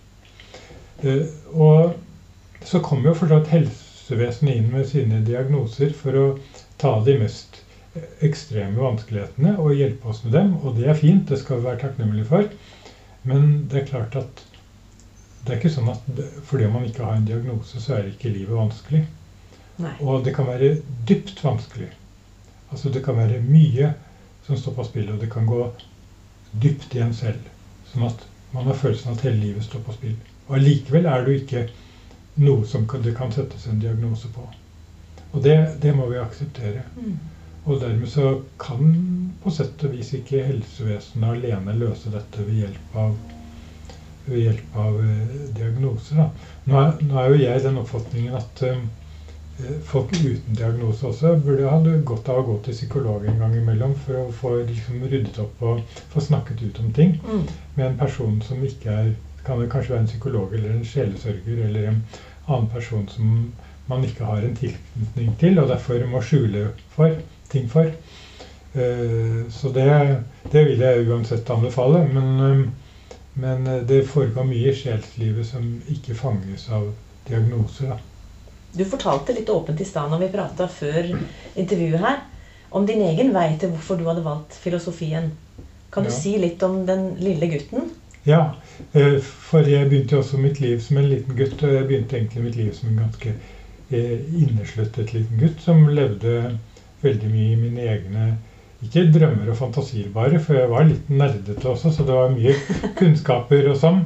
Uh, 1.04 1.26
og 1.54 2.68
så 2.68 2.80
kommer 2.86 3.12
jo 3.12 3.18
fortsatt 3.24 3.50
helsevesenet 3.52 4.60
inn 4.60 4.70
med 4.72 4.88
sine 4.88 5.24
diagnoser 5.26 5.92
for 5.98 6.20
å 6.20 6.28
ta 6.80 6.94
de 7.04 7.18
mest 7.20 7.63
ekstreme 8.26 8.80
vanskelighetene 8.82 9.58
og 9.62 9.76
hjelpe 9.78 10.10
oss 10.10 10.24
med 10.26 10.34
dem. 10.38 10.56
Og 10.62 10.78
det 10.78 10.88
er 10.90 10.98
fint, 10.98 11.28
det 11.30 11.40
skal 11.42 11.60
vi 11.60 11.68
være 11.70 11.82
takknemlige 11.84 12.30
for. 12.30 12.48
Men 13.30 13.68
det 13.72 13.82
er 13.82 13.90
klart 13.92 14.18
at 14.20 14.44
det 15.44 15.52
er 15.52 15.60
ikke 15.60 15.74
sånn 15.74 15.92
at 15.92 16.22
fordi 16.48 16.70
man 16.72 16.86
ikke 16.88 17.04
har 17.04 17.18
en 17.18 17.28
diagnose, 17.28 17.82
så 17.84 17.98
er 17.98 18.10
ikke 18.10 18.32
livet 18.32 18.56
vanskelig. 18.56 19.04
Nei. 19.84 19.94
Og 20.02 20.24
det 20.26 20.36
kan 20.36 20.48
være 20.48 20.78
dypt 21.08 21.44
vanskelig. 21.44 21.90
Altså 22.72 22.90
Det 22.90 23.04
kan 23.06 23.18
være 23.18 23.42
mye 23.46 23.94
som 24.46 24.58
står 24.58 24.78
på 24.78 24.86
spill, 24.88 25.12
og 25.14 25.20
det 25.22 25.30
kan 25.32 25.46
gå 25.46 25.66
dypt 26.64 26.96
i 26.96 27.04
en 27.04 27.14
selv. 27.14 27.44
Sånn 27.92 28.08
at 28.08 28.24
man 28.54 28.70
har 28.70 28.78
følelsen 28.80 29.12
av 29.12 29.18
at 29.18 29.28
hele 29.28 29.42
livet 29.42 29.66
står 29.66 29.84
på 29.86 29.96
spill. 29.96 30.16
Og 30.48 30.58
allikevel 30.58 31.06
er 31.10 31.26
du 31.26 31.32
ikke 31.36 31.68
noe 32.44 32.66
som 32.68 32.88
det 33.04 33.14
kan 33.18 33.32
settes 33.32 33.68
en 33.68 33.82
diagnose 33.82 34.30
på. 34.34 34.48
Og 35.34 35.44
det, 35.44 35.58
det 35.82 35.94
må 35.96 36.08
vi 36.10 36.22
akseptere. 36.22 36.84
Mm. 36.96 37.18
Og 37.66 37.80
dermed 37.82 38.10
så 38.12 38.42
kan 38.60 38.98
på 39.44 39.52
sett 39.54 39.84
og 39.88 39.94
vis 39.96 40.12
ikke 40.18 40.44
helsevesenet 40.44 41.38
alene 41.38 41.78
løse 41.80 42.12
dette 42.12 42.44
ved 42.44 42.64
hjelp 42.64 42.98
av 43.00 43.16
ved 44.26 44.40
hjelp 44.40 44.76
av 44.80 45.00
eh, 45.04 45.32
diagnoser. 45.56 46.30
Nå, 46.66 46.76
er, 46.80 46.94
nå 47.04 47.18
er 47.20 47.32
jo 47.32 47.40
jeg 47.42 47.64
den 47.66 47.80
oppfatningen 47.82 48.38
at 48.40 48.62
eh, 48.68 48.84
folk 49.88 50.14
uten 50.16 50.56
diagnose 50.56 51.10
også 51.10 51.34
burde 51.44 51.68
ha 51.68 51.98
godt 52.08 52.32
av 52.32 52.40
å 52.40 52.46
gå 52.48 52.56
til 52.66 52.78
psykolog 52.78 53.28
en 53.28 53.44
gang 53.44 53.58
imellom 53.60 53.98
for 54.06 54.22
å 54.22 54.32
få 54.32 54.54
liksom, 54.62 55.04
ryddet 55.12 55.40
opp 55.44 55.62
og 55.68 56.00
få 56.14 56.24
snakket 56.24 56.64
ut 56.64 56.80
om 56.84 56.96
ting 56.96 57.18
mm. 57.20 57.44
med 57.76 57.86
en 57.90 58.00
person 58.00 58.40
som 58.48 58.64
ikke 58.64 58.96
er 59.04 59.14
kan 59.44 59.60
det 59.60 59.70
kanskje 59.72 59.92
være 59.92 60.06
en 60.06 60.08
psykolog 60.08 60.54
eller 60.56 60.72
en 60.72 60.86
sjelesørger 60.88 61.66
eller 61.66 61.88
en 61.90 62.02
annen 62.48 62.70
person 62.72 63.08
som 63.12 63.32
man 63.90 64.06
ikke 64.08 64.28
har 64.28 64.44
en 64.44 64.56
tilknytning 64.56 65.34
til, 65.40 65.60
og 65.60 65.72
derfor 65.72 66.06
må 66.08 66.22
skjule 66.24 66.70
for, 66.96 67.18
ting 67.52 67.70
for. 67.72 67.90
Uh, 68.74 69.44
så 69.54 69.70
det, 69.74 69.90
det, 70.52 70.64
vil 70.70 70.82
jeg 70.82 71.08
uansett 71.10 71.50
anbefale. 71.54 72.06
Men 72.14 72.32
uh, 72.40 72.64
men 73.34 73.68
eh, 73.68 73.82
det 73.82 74.04
foregår 74.08 74.46
mye 74.48 74.72
i 74.72 74.76
sjelslivet 74.78 75.48
som 75.48 75.70
ikke 75.90 76.16
fanges 76.18 76.68
av 76.70 76.92
diagnoser. 77.28 77.94
Da. 77.94 77.98
Du 78.74 78.86
fortalte 78.90 79.36
litt 79.38 79.50
åpent 79.50 79.82
i 79.82 79.88
stad 79.88 80.12
når 80.12 80.26
vi 80.26 80.34
prata 80.34 80.68
før 80.70 81.14
intervjuet 81.56 82.02
her, 82.02 82.22
om 82.74 82.86
din 82.90 83.04
egen 83.06 83.34
vei 83.34 83.52
til 83.62 83.74
hvorfor 83.74 84.00
du 84.00 84.08
hadde 84.10 84.26
valgt 84.26 84.58
filosofien. 84.62 85.32
Kan 85.94 86.08
du 86.08 86.10
ja. 86.10 86.16
si 86.16 86.38
litt 86.42 86.64
om 86.66 86.82
den 86.88 87.12
lille 87.22 87.50
gutten? 87.52 87.92
Ja, 88.26 88.56
eh, 88.94 89.20
for 89.22 89.68
jeg 89.68 89.90
begynte 89.90 90.22
også 90.22 90.40
mitt 90.42 90.62
liv 90.64 90.80
som 90.82 90.98
en 90.98 91.10
liten 91.10 91.38
gutt. 91.38 91.60
Og 91.62 91.76
jeg 91.76 91.90
begynte 91.90 92.18
egentlig 92.18 92.46
mitt 92.48 92.58
liv 92.58 92.72
som 92.78 92.90
en 92.90 93.04
ganske 93.04 93.34
eh, 93.34 93.52
innesluttet 93.92 95.12
liten 95.14 95.42
gutt 95.42 95.60
som 95.62 95.84
levde 95.90 96.56
veldig 97.04 97.30
mye 97.30 97.52
i 97.52 97.60
mine 97.60 97.88
egne 97.94 98.28
ikke 98.84 99.06
drømmer 99.16 99.52
og 99.52 99.58
fantasier 99.60 100.12
bare, 100.14 100.40
for 100.44 100.58
jeg 100.60 100.70
var 100.72 100.86
litt 100.88 101.10
nerdete 101.12 101.70
også, 101.72 101.92
så 101.94 102.06
det 102.08 102.18
var 102.18 102.34
mye 102.34 102.56
kunnskaper 103.00 103.70
og 103.72 103.80
sånn. 103.80 104.04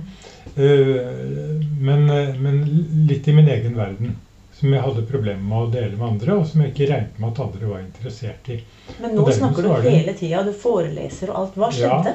Eh, 0.53 1.59
men, 1.81 2.07
eh, 2.13 2.33
men, 2.37 2.63
litt 3.09 3.27
i 3.27 3.35
min 3.35 3.49
egen 3.53 3.77
verden. 3.77 4.15
Som 4.57 4.71
jeg 4.73 4.81
hadde 4.81 5.03
problemer 5.05 5.43
med 5.45 5.57
å 5.57 5.69
dele 5.69 5.93
med 5.93 6.07
andre, 6.07 6.39
og 6.39 6.47
som 6.49 6.63
jeg 6.63 6.71
ikke 6.71 6.87
regnet 6.89 7.17
med 7.21 7.29
at 7.29 7.41
andre 7.43 7.67
var 7.69 7.81
interessert 7.83 8.47
i. 8.49 8.55
Men 8.97 9.13
nå 9.13 9.25
snakker 9.29 9.67
du 9.67 9.73
hele 9.85 10.15
tida, 10.17 10.41
du 10.41 10.49
foreleser 10.57 11.29
og 11.29 11.41
alt. 11.43 11.59
Hva 11.61 11.69
skjedde? 11.77 12.13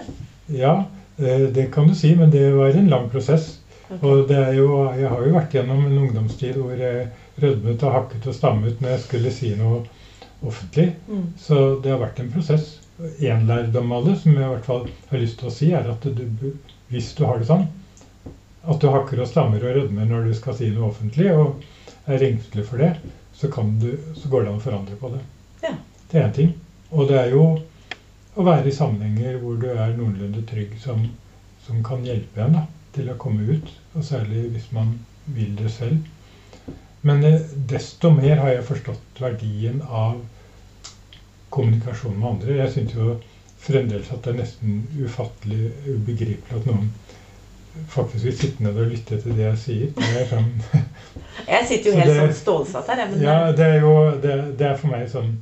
Ja, 0.50 0.56
ja, 0.58 0.72
eh, 1.22 1.44
det 1.54 1.68
kan 1.74 1.86
du 1.86 1.94
si, 1.94 2.10
men 2.18 2.34
det 2.34 2.48
var 2.56 2.74
en 2.74 2.90
lang 2.90 3.06
prosess. 3.12 3.60
Okay. 3.86 4.00
Og 4.08 4.26
det 4.26 4.40
jo, 4.56 4.66
jeg 4.96 5.10
har 5.12 5.22
jo 5.22 5.36
vært 5.36 5.54
gjennom 5.54 5.86
en 5.86 6.02
ungdomstid 6.02 6.58
hvor 6.58 6.74
jeg 6.74 7.06
rødmet 7.40 7.82
og 7.82 7.96
hakket 7.96 8.28
og 8.28 8.36
stammet 8.36 8.80
når 8.82 8.96
jeg 8.96 9.04
skulle 9.06 9.32
si 9.34 9.52
noe 9.56 9.82
offentlig. 10.42 10.92
Mm. 11.08 11.26
Så 11.38 11.60
det 11.82 11.92
har 11.92 12.02
vært 12.02 12.20
en 12.20 12.32
prosess. 12.32 12.78
En 13.24 13.46
lærdom 13.48 13.92
av 13.94 14.06
det, 14.06 14.18
som 14.20 14.34
jeg 14.36 14.44
i 14.44 14.52
hvert 14.52 14.68
fall 14.68 14.88
har 15.10 15.22
lyst 15.22 15.38
til 15.40 15.48
å 15.48 15.54
si, 15.54 15.70
er 15.74 15.88
at 15.90 16.04
du, 16.04 16.52
hvis 16.92 17.14
du 17.18 17.24
har 17.26 17.40
det 17.40 17.48
sånn 17.48 17.68
at 18.62 18.78
du 18.78 18.86
hakker 18.92 19.22
og 19.22 19.26
stammer 19.26 19.64
og 19.64 19.76
rødmer 19.76 20.06
når 20.06 20.28
du 20.28 20.34
skal 20.38 20.54
si 20.54 20.68
noe 20.70 20.92
offentlig, 20.92 21.32
og 21.34 21.62
er 22.06 22.22
engstelig 22.28 22.66
for 22.68 22.82
det, 22.82 22.92
så, 23.34 23.48
du, 23.80 23.90
så 24.14 24.30
går 24.30 24.44
det 24.44 24.52
an 24.52 24.60
å 24.60 24.62
forandre 24.62 24.98
på 25.00 25.10
det. 25.14 25.22
Ja. 25.64 25.72
Det 26.10 26.20
er 26.20 26.28
én 26.28 26.36
ting. 26.36 26.52
Og 26.92 27.08
det 27.10 27.18
er 27.18 27.32
jo 27.34 27.42
å 28.36 28.46
være 28.46 28.70
i 28.70 28.74
sammenhenger 28.76 29.40
hvor 29.42 29.58
du 29.60 29.68
er 29.72 29.96
noenlunde 29.96 30.44
trygg, 30.48 30.76
som, 30.82 31.02
som 31.66 31.82
kan 31.86 32.04
hjelpe 32.06 32.44
en 32.44 32.58
da, 32.60 32.64
til 32.94 33.10
å 33.10 33.18
komme 33.20 33.46
ut. 33.48 33.72
Og 33.96 34.06
særlig 34.06 34.46
hvis 34.54 34.70
man 34.76 34.94
vil 35.34 35.56
det 35.58 35.72
selv. 35.74 35.98
Men 37.02 37.24
eh, 37.24 37.40
desto 37.54 38.10
mer 38.14 38.36
har 38.42 38.54
jeg 38.54 38.66
forstått 38.68 39.22
verdien 39.22 39.82
av 39.82 40.20
kommunikasjon 41.52 42.18
med 42.18 42.28
andre. 42.28 42.58
Jeg 42.62 42.74
syns 42.76 42.94
jo 42.96 43.16
fremdeles 43.62 44.10
at 44.10 44.24
det 44.24 44.32
er 44.32 44.38
nesten 44.40 44.78
ufattelig 44.98 45.70
ubegripelig 45.86 46.60
at 46.60 46.68
noen 46.70 46.90
faktisk 47.88 48.26
vil 48.26 48.36
sitte 48.36 48.64
ned 48.64 48.78
og 48.78 48.90
lytte 48.92 49.18
til 49.20 49.36
det 49.36 49.46
jeg 49.46 49.60
sier. 49.62 50.26
Sånn, 50.30 50.50
jeg 51.52 51.68
sitter 51.68 51.90
jo 51.90 51.96
helt 52.00 52.10
det, 52.10 52.18
sånn 52.18 52.36
stålsatt 52.40 52.92
her. 52.92 53.04
Ja, 53.22 53.38
det 53.56 53.68
er 53.68 53.80
jo 53.84 53.94
det, 54.22 54.36
det, 54.60 54.68
er 54.68 54.78
for 54.80 54.92
meg 54.92 55.08
sånn 55.12 55.32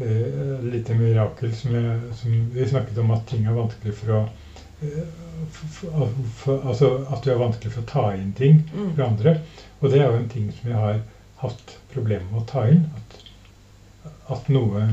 uh, 0.00 0.62
lite 0.68 0.96
mirakel 0.98 1.52
som, 1.56 1.74
jeg, 1.76 1.98
som, 2.20 2.38
Vi 2.54 2.68
snakket 2.70 3.02
om 3.02 3.12
at 3.16 3.26
ting 3.30 3.46
er 3.46 3.58
vanskelig 3.58 3.96
for 3.98 4.16
å 4.20 4.22
for, 5.50 6.08
for, 6.36 6.62
Altså 6.66 6.88
at 7.12 7.22
du 7.24 7.30
er 7.30 7.38
vanskelig 7.38 7.74
for 7.74 7.84
å 7.84 7.90
ta 7.90 8.06
inn 8.18 8.32
ting 8.38 8.62
mm. 8.72 8.94
fra 8.96 9.08
andre. 9.10 9.36
Og 9.82 9.90
det 9.90 10.00
er 10.00 10.08
jo 10.08 10.18
en 10.20 10.28
ting 10.30 10.48
som 10.54 10.70
jeg 10.70 10.78
har 10.78 11.00
hatt 11.42 11.76
problemer 11.92 12.28
med 12.30 12.42
å 12.44 12.48
ta 12.48 12.66
inn. 12.70 12.84
At, 12.96 14.12
at 14.36 14.50
noe 14.54 14.86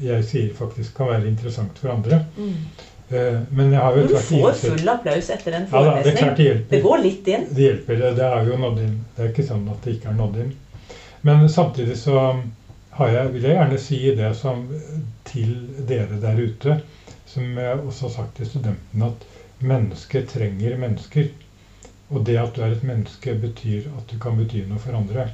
jeg 0.00 0.24
sier 0.26 0.54
faktisk 0.56 0.96
kan 0.96 1.12
være 1.12 1.28
interessant 1.30 1.78
for 1.78 1.94
andre. 1.94 2.22
Mm. 2.36 2.54
Uh, 3.10 3.40
men 3.50 3.72
jeg 3.74 3.82
har 3.82 3.96
jo 3.98 4.06
Du 4.06 4.16
får 4.22 4.58
full 4.62 4.90
applaus 4.92 5.30
etter 5.34 5.58
en 5.58 5.66
forelesning. 5.70 6.18
Ja, 6.22 6.34
det, 6.34 6.44
det, 6.44 6.64
det 6.70 6.80
går 6.84 7.02
litt 7.04 7.28
inn. 7.30 7.46
Det 7.50 7.66
hjelper. 7.66 8.02
Det, 8.18 8.26
er 8.26 8.50
jo 8.50 8.58
nådd 8.64 8.82
inn. 8.84 8.96
Det 9.16 9.24
er 9.24 9.32
ikke 9.32 9.46
sånn 9.50 9.66
at 9.70 9.86
det 9.86 9.96
ikke 9.96 10.12
er 10.12 10.18
nådd 10.18 10.40
inn. 10.44 10.56
Men 11.26 11.44
samtidig 11.52 11.98
så 12.00 12.16
jeg, 13.00 13.28
vil 13.32 13.44
jeg 13.46 13.56
gjerne 13.56 13.78
si 13.80 13.98
det 14.16 14.30
som 14.36 14.64
til 15.28 15.52
dere 15.88 16.18
der 16.20 16.40
ute, 16.40 16.80
som 17.28 17.46
jeg 17.58 17.78
også 17.78 18.08
har 18.08 18.14
sagt 18.16 18.36
til 18.38 18.48
studentene, 18.48 19.10
at 19.10 19.64
mennesker 19.64 20.26
trenger 20.28 20.76
mennesker. 20.80 21.30
Og 22.10 22.24
det 22.26 22.38
at 22.40 22.56
du 22.56 22.62
er 22.64 22.74
et 22.74 22.86
menneske, 22.86 23.34
betyr 23.38 23.86
at 23.98 24.10
du 24.10 24.18
kan 24.22 24.38
bety 24.38 24.64
noe 24.66 24.82
for 24.82 24.96
andre. 24.98 25.28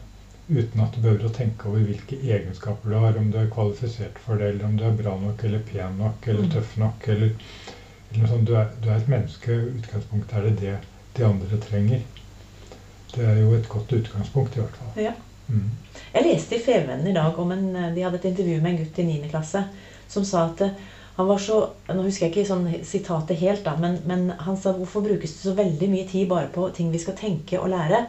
Uten 0.47 0.83
at 0.85 0.95
du 0.95 1.00
behøver 1.00 1.26
å 1.26 1.35
tenke 1.35 1.71
over 1.71 1.87
hvilke 1.88 2.18
egenskaper 2.21 2.92
du 2.92 2.97
har, 3.02 3.16
om 3.18 3.30
du 3.33 3.38
er 3.40 3.49
kvalifisert 3.52 4.21
for 4.23 4.38
det, 4.38 4.52
eller 4.52 4.68
om 4.68 4.76
du 4.78 4.85
er 4.87 4.99
bra 4.99 5.16
nok, 5.18 5.42
eller 5.49 5.64
pen 5.71 5.97
nok, 5.99 6.28
eller 6.28 6.45
mm. 6.47 6.50
tøff 6.52 6.76
nok, 6.83 7.09
eller, 7.14 7.33
eller 8.11 8.21
noe 8.21 8.30
sånt. 8.35 8.47
Du 8.50 8.52
er, 8.61 8.68
du 8.83 8.90
er, 8.90 9.00
et 9.00 9.11
menneske. 9.11 9.56
I 9.56 9.80
utgangspunktet 9.80 10.37
er 10.38 10.47
det 10.50 10.56
det 10.61 10.76
de 11.16 11.26
andre 11.26 11.61
trenger. 11.64 12.04
Det 13.14 13.25
er 13.25 13.40
jo 13.40 13.56
et 13.56 13.71
godt 13.73 13.97
utgangspunkt, 13.97 14.59
i 14.59 14.62
hvert 14.62 14.78
fall. 14.83 14.92
Ja. 15.09 15.16
Mm. 15.49 15.71
Jeg 16.12 16.26
leste 16.26 16.56
i 16.59 16.62
Fevennen 16.62 17.06
i 17.06 17.14
dag 17.14 17.37
om 17.38 17.52
en 17.54 17.68
De 17.95 18.02
hadde 18.02 18.18
et 18.18 18.25
intervju 18.33 18.56
med 18.59 18.73
en 18.73 18.78
gutt 18.80 18.97
i 18.99 19.04
9. 19.06 19.28
klasse 19.30 19.61
som 20.11 20.25
sa 20.26 20.49
at 20.50 20.62
han 21.17 21.27
var 21.27 21.39
så 21.41 21.59
Nå 21.89 22.03
husker 22.05 22.27
jeg 22.27 22.33
ikke 22.33 22.49
sånn 22.49 22.67
sitatet 22.85 23.39
helt, 23.41 23.63
da, 23.65 23.73
men, 23.81 24.01
men, 24.05 24.27
han 24.43 24.59
sa 24.61 24.73
hvorfor 24.77 25.05
brukes 25.05 25.33
det 25.33 25.45
så 25.47 25.55
veldig 25.57 25.89
mye 25.89 26.07
tid 26.09 26.27
bare 26.29 26.51
på 26.53 26.67
ting 26.77 26.91
vi 26.93 27.01
skal 27.01 27.17
tenke 27.17 27.61
og 27.61 27.71
lære? 27.73 28.03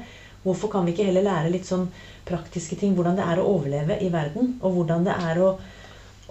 Hvorfor 0.44 0.72
kan 0.72 0.86
vi 0.86 0.92
ikke 0.94 1.06
heller 1.08 1.24
lære 1.24 1.52
litt 1.54 1.68
sånn 1.68 1.86
praktiske 2.28 2.76
ting? 2.80 2.96
Hvordan 2.98 3.16
det 3.20 3.24
er 3.28 3.40
å 3.40 3.46
overleve 3.54 3.98
i 4.04 4.10
verden? 4.12 4.50
Og 4.60 4.76
hvordan 4.76 5.08
det 5.08 5.16
er 5.30 5.40
å, 5.44 5.54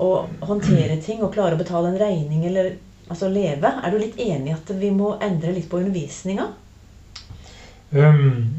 å 0.03 0.11
håndtere 0.51 0.99
ting 1.01 1.25
og 1.25 1.33
klare 1.37 1.57
å 1.57 1.61
betale 1.61 1.93
en 1.93 2.01
regning 2.01 2.45
eller 2.49 2.75
altså 3.07 3.31
leve? 3.31 3.73
Er 3.81 3.93
du 3.95 4.01
litt 4.03 4.19
enig 4.21 4.53
i 4.53 4.57
at 4.57 4.73
vi 4.77 4.93
må 4.93 5.15
endre 5.23 5.55
litt 5.57 5.71
på 5.71 5.81
undervisninga? 5.81 6.49
Um, 7.97 8.51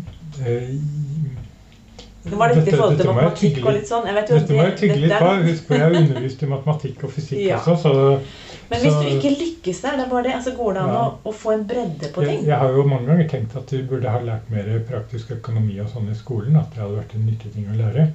det 2.30 2.40
var 2.40 2.54
dette, 2.54 2.70
i 2.70 2.76
forhold 2.76 2.98
til 3.00 3.10
matematikk 3.12 3.60
og 3.64 3.76
litt 3.76 3.90
sånn. 3.90 4.08
dette 4.18 4.40
må 4.52 4.66
jeg 4.66 4.76
tygge 4.82 4.98
litt 5.04 5.16
på. 5.22 5.32
Husk 5.48 5.68
på 5.68 5.78
jeg 5.78 5.84
har 5.84 5.98
undervist 6.02 6.44
i 6.44 6.50
matematikk 6.52 7.06
og 7.08 7.14
fysikk 7.16 7.44
ja. 7.44 7.60
også. 7.60 7.76
Så, 7.84 8.56
Men 8.72 8.82
hvis 8.84 8.98
du 8.98 9.12
ikke 9.14 9.34
lykkes 9.42 9.84
der, 9.86 10.02
det 10.02 10.08
det, 10.26 10.34
altså 10.40 10.56
går 10.58 10.74
det 10.76 10.82
an 10.84 10.94
ja. 10.94 11.04
å, 11.04 11.14
å, 11.32 11.36
få 11.44 11.54
en 11.54 11.68
bredde 11.70 12.10
på 12.16 12.26
ting? 12.26 12.42
Jeg, 12.42 12.50
jeg, 12.50 12.58
har 12.64 12.76
jo 12.80 12.88
mange 12.90 13.08
ganger 13.12 13.30
tenkt 13.36 13.56
at 13.60 13.72
du 13.72 13.86
burde 13.92 14.16
ha 14.16 14.24
lært 14.24 14.50
mer 14.54 14.74
praktisk 14.90 15.32
økonomi 15.38 15.78
og 15.84 15.92
sånn 15.94 16.12
i 16.12 16.18
skolen. 16.18 16.58
At 16.60 16.74
det 16.76 16.84
hadde 16.84 17.00
vært 17.00 17.16
en 17.16 17.30
nyttig 17.30 17.54
ting 17.56 17.70
å 17.72 17.78
lære. 17.80 18.10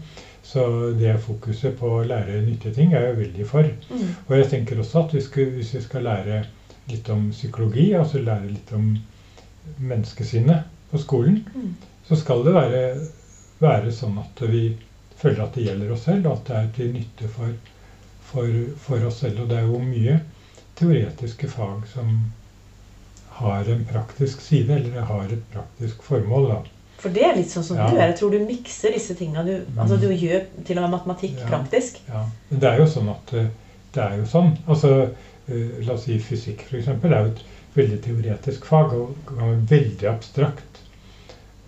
Så 0.53 0.67
det 0.99 1.15
fokuset 1.23 1.79
på 1.79 1.89
å 2.01 2.03
lære 2.05 2.43
nyttige 2.43 2.75
ting 2.77 2.93
er 2.93 3.09
jeg 3.09 3.21
veldig 3.21 3.47
for. 3.49 3.71
Mm. 3.93 4.11
Og 4.27 4.37
jeg 4.37 4.51
tenker 4.53 4.83
også 4.83 5.07
at 5.07 5.17
vi 5.17 5.23
skal, 5.25 5.55
hvis 5.57 5.73
vi 5.77 5.83
skal 5.85 6.05
lære 6.09 6.43
litt 6.91 7.09
om 7.15 7.31
psykologi, 7.31 7.93
altså 7.95 8.21
lære 8.21 8.51
litt 8.51 8.73
om 8.77 8.91
menneskesinnet 9.79 10.69
på 10.91 11.01
skolen, 11.01 11.41
mm. 11.55 11.69
så 12.09 12.19
skal 12.19 12.43
det 12.45 12.55
være 12.57 12.81
være 13.63 13.95
sånn 13.95 14.19
at 14.23 14.43
vi 14.51 14.65
føler 15.23 15.45
at 15.45 15.57
det 15.57 15.67
gjelder 15.69 15.95
oss 15.95 16.07
selv, 16.09 16.27
og 16.27 16.41
at 16.41 16.49
det 16.49 16.59
er 16.59 16.71
til 16.77 16.93
nytte 16.97 17.31
for, 17.31 17.57
for, 18.31 18.61
for 18.85 19.09
oss 19.09 19.23
selv. 19.23 19.45
Og 19.45 19.51
det 19.51 19.61
er 19.61 19.69
jo 19.71 19.81
mye 19.83 20.21
teoretiske 20.79 21.51
fag 21.53 21.87
som 21.93 22.15
har 23.39 23.69
en 23.71 23.85
praktisk 23.89 24.43
side, 24.45 24.75
eller 24.75 25.07
har 25.09 25.33
et 25.33 25.45
praktisk 25.53 26.03
formål. 26.03 26.49
da. 26.51 26.61
For 27.03 27.15
det 27.15 27.25
er 27.27 27.39
litt 27.39 27.51
sånn 27.51 27.67
som 27.67 27.81
ja. 27.81 27.89
du 27.91 27.97
er. 27.97 28.11
Jeg 28.13 28.19
tror 28.21 28.35
du 28.35 28.43
mikser 28.47 28.95
disse 28.95 29.17
tingene. 29.19 29.43
Du, 29.47 29.55
mm. 29.67 29.79
altså, 29.83 29.99
du 29.99 30.09
gjør 30.11 30.45
til 30.67 30.79
og 30.79 30.85
med 30.85 30.97
matematikk 30.99 31.39
ja. 31.41 31.49
praktisk. 31.51 31.99
Ja. 32.09 32.27
Men 32.51 32.63
det 32.63 32.71
er 32.71 32.83
jo 32.83 32.91
sånn 32.93 33.11
at 33.11 33.35
eh, 33.39 33.49
det 33.95 34.05
er 34.05 34.21
jo 34.21 34.29
sånn. 34.31 34.53
Altså, 34.71 34.93
uh, 35.49 35.73
la 35.83 35.97
oss 35.97 36.07
si 36.07 36.19
fysikk, 36.23 36.67
f.eks. 36.69 36.93
er 36.93 37.17
jo 37.17 37.33
et 37.33 37.43
veldig 37.75 37.99
teoretisk 38.05 38.69
fag 38.69 38.95
og 38.95 39.33
veldig 39.71 40.09
abstrakt. 40.11 40.72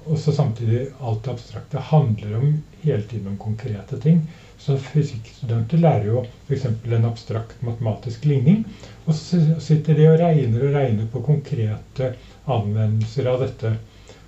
Og 0.05 0.19
så 0.21 0.33
samtidig 0.37 0.87
alt 1.01 1.25
det 1.25 1.33
abstrakte 1.33 1.83
handler 1.91 2.37
om 2.39 2.51
hele 2.83 3.03
tiden 3.03 3.29
om 3.33 3.39
konkrete 3.41 3.99
ting. 4.01 4.21
Så 4.59 4.77
fysikkstudenter 4.79 5.81
lærer 5.81 6.07
jo 6.09 6.25
f.eks. 6.47 6.67
en 6.67 7.05
abstrakt 7.09 7.63
matematisk 7.65 8.25
ligning. 8.25 8.65
Og 9.07 9.15
så 9.15 9.41
sitter 9.61 9.97
de 9.97 10.09
og 10.13 10.19
regner 10.21 10.69
og 10.69 10.77
regner 10.77 11.09
på 11.13 11.23
konkrete 11.25 12.15
anvendelser 12.47 13.31
av 13.33 13.45
dette. 13.45 13.73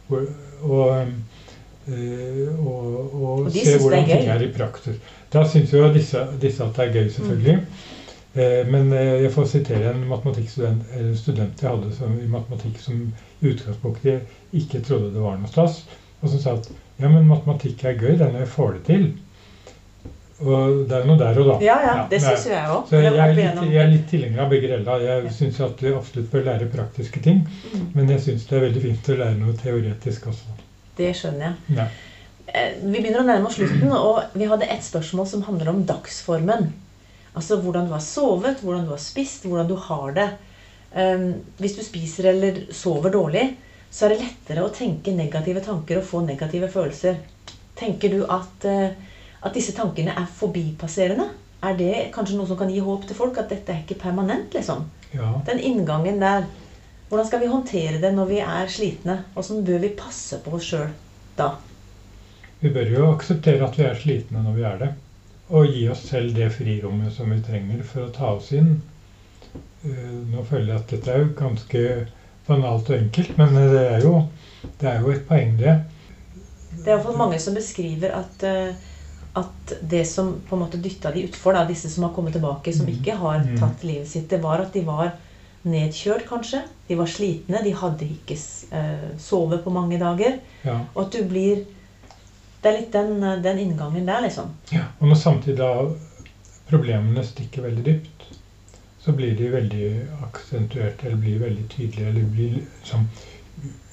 Og, 0.09 0.27
og, 0.63 1.13
eh, 1.93 2.57
og, 2.61 3.21
og 3.21 3.53
se 3.53 3.77
hvordan 3.81 4.09
ting 4.09 4.33
er 4.33 4.45
i 4.45 4.53
praksis. 4.57 4.97
Da 5.33 5.45
syns 5.49 5.73
jo 5.75 5.89
disse, 5.93 6.25
disse, 6.41 6.65
at 6.65 6.77
det 6.77 6.87
er 6.87 6.97
gøy, 6.97 7.09
selvfølgelig. 7.19 7.61
Mm. 7.61 7.93
Eh, 8.37 8.67
men 8.69 8.93
eh, 8.93 9.23
jeg 9.25 9.33
får 9.33 9.47
sitere 9.49 9.95
en 9.97 11.17
student 11.17 11.63
jeg 11.63 11.71
hadde 11.71 11.93
som, 11.97 12.19
i 12.21 12.29
matematikk 12.29 12.77
som 12.83 13.07
utgangspunktet 13.45 14.57
ikke 14.57 14.83
trodde 14.87 15.13
det 15.15 15.23
var 15.23 15.39
noe 15.41 15.51
stas. 15.51 15.83
Og 16.23 16.33
som 16.33 16.41
sa 16.41 16.57
at 16.57 16.69
ja, 16.97 17.11
men 17.11 17.29
matematikk 17.29 17.85
er 17.85 17.99
gøy, 18.01 18.15
det 18.17 18.25
er 18.25 18.33
når 18.33 18.45
jeg 18.47 18.53
får 18.55 18.77
det 18.77 18.85
til. 18.89 19.07
Og 20.45 20.83
det 20.89 20.97
er 20.99 21.07
noe 21.09 21.17
der 21.21 21.39
og 21.41 21.47
da. 21.49 21.55
Ja, 21.65 21.77
ja, 21.81 21.93
det 22.11 22.21
syns 22.21 22.45
jeg 22.49 22.69
òg. 22.69 22.89
Så 22.91 22.99
jeg 23.01 23.13
litt, 23.37 23.61
jeg 23.73 23.81
er 23.81 23.93
litt 23.93 24.09
tilhenger 24.11 24.43
av 24.45 24.51
begge 24.53 24.69
deler. 24.73 25.05
Jeg 25.05 25.33
syns 25.37 25.61
at 25.65 25.81
vi 25.81 25.93
absolutt 25.97 26.29
bør 26.33 26.45
lære 26.51 26.69
praktiske 26.73 27.23
ting. 27.25 27.45
Mm. 27.73 27.87
Men 27.95 28.13
jeg 28.13 28.25
syns 28.27 28.45
det 28.49 28.59
er 28.59 28.67
veldig 28.67 28.83
fint 28.85 29.09
å 29.13 29.19
lære 29.23 29.39
noe 29.41 29.57
teoretisk 29.61 30.29
også. 30.33 30.57
Det 30.97 31.13
skjønner 31.17 31.47
jeg. 31.47 31.79
Ja. 31.79 31.87
Eh, 32.47 32.77
vi 32.83 32.99
begynner 32.99 33.23
å 33.23 33.29
nærme 33.29 33.49
oss 33.49 33.57
slutten, 33.59 33.93
og 33.97 34.37
vi 34.37 34.49
hadde 34.49 34.69
et 34.73 34.85
spørsmål 34.85 35.31
som 35.31 35.45
handler 35.49 35.73
om 35.73 35.81
dagsformen. 35.89 36.69
Altså 37.37 37.59
hvordan 37.61 37.89
du 37.89 37.97
har 37.97 38.05
sovet, 38.05 38.61
hvordan 38.65 38.85
du 38.85 38.93
har 38.93 39.01
spist, 39.03 39.45
hvordan 39.49 39.69
du 39.73 39.77
har 39.89 40.13
det. 40.17 40.29
Um, 40.97 41.35
hvis 41.61 41.75
du 41.77 41.83
spiser 41.85 42.31
eller 42.31 42.63
sover 42.73 43.13
dårlig, 43.13 43.51
så 43.93 44.07
er 44.07 44.15
det 44.15 44.23
lettere 44.23 44.63
å 44.65 44.73
tenke 44.73 45.13
negative 45.13 45.61
tanker 45.61 46.01
og 46.01 46.07
få 46.09 46.23
negative 46.25 46.71
følelser. 46.73 47.19
Tenker 47.77 48.15
du 48.15 48.23
at, 48.33 48.65
uh, 48.65 49.19
at 49.45 49.59
disse 49.59 49.75
tankene 49.77 50.15
er 50.17 50.31
forbipasserende? 50.39 51.29
Er 51.67 51.77
det 51.77 51.93
kanskje 52.15 52.39
noe 52.39 52.49
som 52.49 52.57
kan 52.57 52.73
gi 52.73 52.81
håp 52.81 53.05
til 53.05 53.19
folk? 53.19 53.37
At 53.43 53.53
dette 53.53 53.75
er 53.75 53.85
ikke 53.85 53.99
permanent? 54.07 54.57
liksom? 54.57 54.87
Ja. 55.13 55.35
Den 55.45 55.61
inngangen 55.61 56.23
der. 56.23 56.49
Hvordan 57.11 57.29
skal 57.29 57.45
vi 57.45 57.53
håndtere 57.53 58.01
det 58.01 58.15
når 58.17 58.33
vi 58.33 58.41
er 58.43 58.73
slitne? 58.73 59.21
Åssen 59.37 59.63
bør 59.69 59.85
vi 59.85 59.95
passe 60.01 60.41
på 60.43 60.57
oss 60.57 60.73
sjøl 60.73 60.89
da? 61.37 61.53
Vi 62.63 62.73
bør 62.73 62.89
jo 62.89 63.13
akseptere 63.13 63.69
at 63.69 63.77
vi 63.79 63.85
er 63.85 64.01
slitne 64.01 64.43
når 64.43 64.57
vi 64.57 64.65
er 64.73 64.81
det. 64.81 64.93
Og 65.53 65.69
gi 65.71 65.85
oss 65.93 66.09
selv 66.09 66.33
det 66.35 66.49
frirommet 66.57 67.13
som 67.15 67.31
vi 67.31 67.45
trenger 67.45 67.85
for 67.85 68.09
å 68.09 68.15
ta 68.17 68.33
oss 68.41 68.55
inn 68.57 68.79
Eh, 68.79 68.96
nå 70.33 70.45
føler 70.49 70.73
jeg 70.73 70.81
at 70.81 70.93
dette 70.95 71.13
er 71.13 71.23
jo 71.23 71.33
ganske 71.39 71.83
banalt 72.47 72.91
og 72.91 72.97
enkelt, 72.97 73.37
men 73.39 73.55
det 73.57 73.83
er 73.83 74.05
jo, 74.05 74.21
det 74.81 74.91
er 74.91 75.01
jo 75.03 75.13
et 75.15 75.25
poeng, 75.29 75.57
det. 75.61 75.77
Det 76.77 76.85
er 76.85 76.97
iallfall 76.97 77.19
mange 77.19 77.39
som 77.43 77.57
beskriver 77.57 78.15
at, 78.15 78.43
eh, 78.47 78.75
at 79.37 79.77
det 79.83 80.05
som 80.09 80.35
på 80.47 80.57
en 80.57 80.65
måte 80.65 80.81
dytta 80.83 81.13
de 81.15 81.25
utfor, 81.27 81.57
da, 81.57 81.65
disse 81.69 81.91
som 81.93 82.07
har 82.07 82.15
kommet 82.17 82.37
tilbake, 82.37 82.75
som 82.75 82.87
mm. 82.87 82.93
ikke 82.97 83.17
har 83.21 83.41
mm. 83.45 83.55
tatt 83.61 83.87
livet 83.87 84.11
sitt, 84.11 84.29
det 84.31 84.43
var 84.45 84.63
at 84.63 84.77
de 84.77 84.85
var 84.87 85.15
nedkjørt, 85.67 86.27
kanskje. 86.29 86.63
De 86.87 86.99
var 86.99 87.11
slitne. 87.11 87.63
De 87.65 87.73
hadde 87.75 88.07
ikke 88.07 88.37
sovet 89.19 89.65
på 89.65 89.73
mange 89.75 89.99
dager. 89.99 90.37
Ja. 90.63 90.77
Og 90.95 91.09
at 91.09 91.17
du 91.17 91.25
blir 91.27 91.65
Det 92.63 92.71
er 92.71 92.79
litt 92.81 92.95
den, 92.95 93.21
den 93.45 93.59
inngangen 93.63 94.07
der, 94.09 94.23
liksom. 94.25 94.49
Ja, 94.73 94.89
Og 94.99 95.11
når 95.11 95.19
samtidig 95.21 95.59
da 95.61 95.69
problemene 96.67 97.23
stikker 97.23 97.63
veldig 97.63 97.85
dypt, 97.87 98.25
så 99.07 99.13
blir 99.13 99.37
de 99.39 99.49
veldig 99.51 99.89
aksentuerte 100.27 101.07
eller 101.07 101.21
blir 101.23 101.39
veldig 101.39 101.69
tydelige, 101.71 102.09
eller 102.09 102.25
blir 102.35 102.57
liksom 102.57 103.05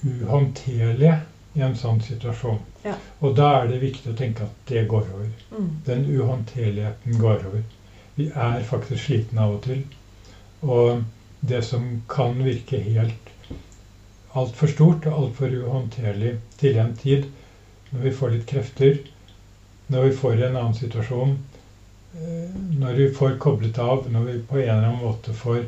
uhåndterlige 0.02 1.20
i 1.54 1.62
en 1.62 1.76
sånn 1.78 2.00
situasjon. 2.02 2.58
Ja. 2.82 2.96
Og 3.22 3.36
da 3.38 3.52
er 3.60 3.68
det 3.70 3.78
viktig 3.84 4.10
å 4.10 4.16
tenke 4.18 4.48
at 4.48 4.56
det 4.66 4.82
går 4.90 5.06
over. 5.06 5.28
Mm. 5.52 5.68
Den 5.86 6.02
uhåndterligheten 6.16 7.20
går 7.22 7.46
over. 7.46 7.62
Vi 8.18 8.26
er 8.34 8.66
faktisk 8.66 9.04
slitne 9.04 9.46
av 9.46 9.54
og 9.60 9.62
til. 9.68 9.84
Og 10.66 11.04
det 11.46 11.62
som 11.68 11.86
kan 12.10 12.34
virke 12.42 12.82
helt 12.82 13.30
altfor 14.34 14.74
stort 14.74 15.06
og 15.06 15.22
altfor 15.22 15.54
uhåndterlig 15.62 16.34
til 16.58 16.82
en 16.82 16.94
tid, 16.98 17.30
når 17.92 18.08
vi 18.08 18.16
får 18.18 18.34
litt 18.34 18.46
krefter, 18.50 18.98
når 19.94 20.08
vi 20.08 20.16
får 20.18 20.42
en 20.42 20.56
annen 20.56 20.74
situasjon, 20.74 21.36
når 22.14 22.94
vi 22.94 23.08
får 23.14 23.38
koblet 23.42 23.78
av, 23.78 24.10
når 24.10 24.24
vi 24.28 24.36
på 24.38 24.58
en 24.58 24.68
eller 24.68 24.86
annen 24.88 25.02
måte 25.02 25.32
får, 25.34 25.64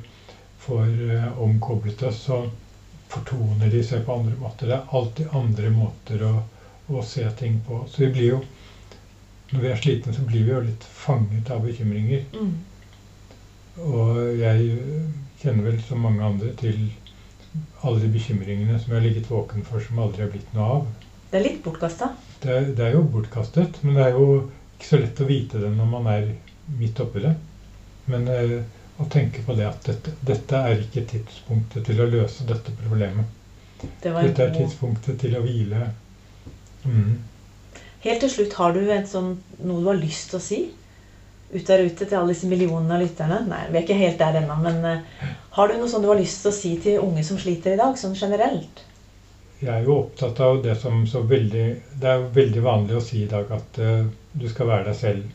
får 0.62 0.86
uh, 0.86 1.40
omkoblet 1.42 2.02
oss, 2.06 2.20
så 2.28 2.44
fortoner 3.10 3.70
de 3.70 3.82
seg 3.86 4.04
på 4.06 4.14
andre 4.14 4.36
måter. 4.38 4.70
Det 4.70 4.76
er 4.76 4.94
alltid 4.98 5.34
andre 5.34 5.72
måter 5.74 6.22
å, 6.26 6.34
å, 6.86 7.02
se 7.02 7.26
ting 7.38 7.58
på. 7.66 7.80
Så 7.90 8.04
vi 8.04 8.12
blir 8.14 8.28
jo 8.36 8.40
når 9.52 9.62
vi 9.62 9.70
er 9.70 9.78
slitne, 9.78 10.14
så 10.14 10.24
blir 10.26 10.42
vi 10.46 10.54
jo 10.54 10.62
litt 10.62 10.84
fanget 10.90 11.50
av 11.54 11.62
bekymringer. 11.62 12.24
Mm. 12.34 12.54
Og 13.86 14.40
jeg 14.40 14.80
kjenner 15.38 15.68
vel 15.68 15.78
som 15.86 16.02
mange 16.02 16.24
andre 16.26 16.50
til 16.58 16.80
alle 17.86 18.02
de 18.02 18.10
bekymringene 18.10 18.78
som 18.80 18.90
jeg 18.90 18.98
har 18.98 19.04
ligget 19.06 19.30
våken 19.30 19.62
for, 19.66 19.82
som 19.82 20.00
aldri 20.02 20.24
har 20.24 20.32
blitt 20.32 20.50
noe 20.56 20.70
av. 20.78 20.88
Det 21.30 21.38
er 21.38 21.44
litt 21.46 21.62
bortkasta? 21.62 22.10
Det, 22.42 22.56
det, 22.74 22.88
er 22.88 22.96
jo 22.96 23.04
bortkastet. 23.10 23.78
Men 23.84 23.98
det 23.98 24.08
er 24.08 24.18
jo 24.18 24.26
ikke 24.76 24.88
så 24.88 25.00
lett 25.00 25.20
å 25.20 25.28
vite 25.28 25.60
det 25.62 25.72
når 25.72 25.92
man 25.92 26.08
er 26.12 26.32
midt 26.78 27.00
oppi 27.02 27.24
det. 27.24 27.34
Men 28.12 28.28
eh, 28.30 28.58
å 29.02 29.06
tenke 29.12 29.42
på 29.44 29.56
det 29.56 29.66
at 29.68 29.88
dette, 29.88 30.14
dette, 30.24 30.60
er 30.70 30.82
ikke 30.84 31.04
tidspunktet 31.10 31.84
til 31.88 32.00
å 32.00 32.08
løse 32.08 32.46
dette 32.48 32.72
problemet. 32.80 33.32
Det 34.02 34.12
dette 34.12 34.44
er 34.46 34.54
tidspunktet 34.54 35.18
til 35.20 35.36
å 35.36 35.42
hvile. 35.44 35.90
Mm. 36.86 37.16
Helt 38.06 38.22
til 38.22 38.32
slutt, 38.32 38.56
har 38.56 38.72
du 38.72 38.82
sånn, 39.08 39.34
noe 39.58 39.82
du 39.82 39.88
har 39.90 39.98
lyst 39.98 40.30
til 40.30 40.38
å 40.38 40.44
si? 40.44 40.60
Ut 41.52 41.66
der 41.68 41.84
ute 41.86 42.06
til 42.06 42.18
alle 42.18 42.32
disse 42.32 42.48
millionene 42.50 42.96
av 42.96 43.02
lytterne? 43.02 43.40
Nei, 43.46 43.62
vi 43.70 43.78
er 43.78 43.84
ikke 43.84 43.98
helt 43.98 44.18
der 44.20 44.40
ennå. 44.40 44.56
Men 44.62 44.80
uh, 44.86 45.26
har 45.58 45.68
du 45.68 45.76
noe 45.76 45.90
sånt 45.90 46.06
du 46.06 46.10
har 46.10 46.18
lyst 46.18 46.42
til 46.42 46.52
å 46.52 46.56
si 46.56 46.72
til 46.82 47.02
unge 47.02 47.24
som 47.26 47.38
sliter 47.40 47.74
i 47.74 47.80
dag, 47.80 47.98
sånn 48.00 48.16
generelt? 48.18 48.82
Jeg 49.56 49.72
er 49.72 49.86
jo 49.86 49.94
opptatt 50.02 50.40
av 50.44 50.58
det 50.64 50.74
som 50.76 51.06
så 51.08 51.22
veldig 51.24 51.66
Det 52.00 52.08
er 52.10 52.24
veldig 52.34 52.62
vanlig 52.64 52.96
å 52.98 53.04
si 53.04 53.22
i 53.24 53.28
dag 53.30 53.52
at 53.56 53.78
uh, 53.80 54.08
du 54.36 54.48
skal 54.52 54.68
være 54.68 54.90
deg 54.90 54.96
selv. 55.00 55.30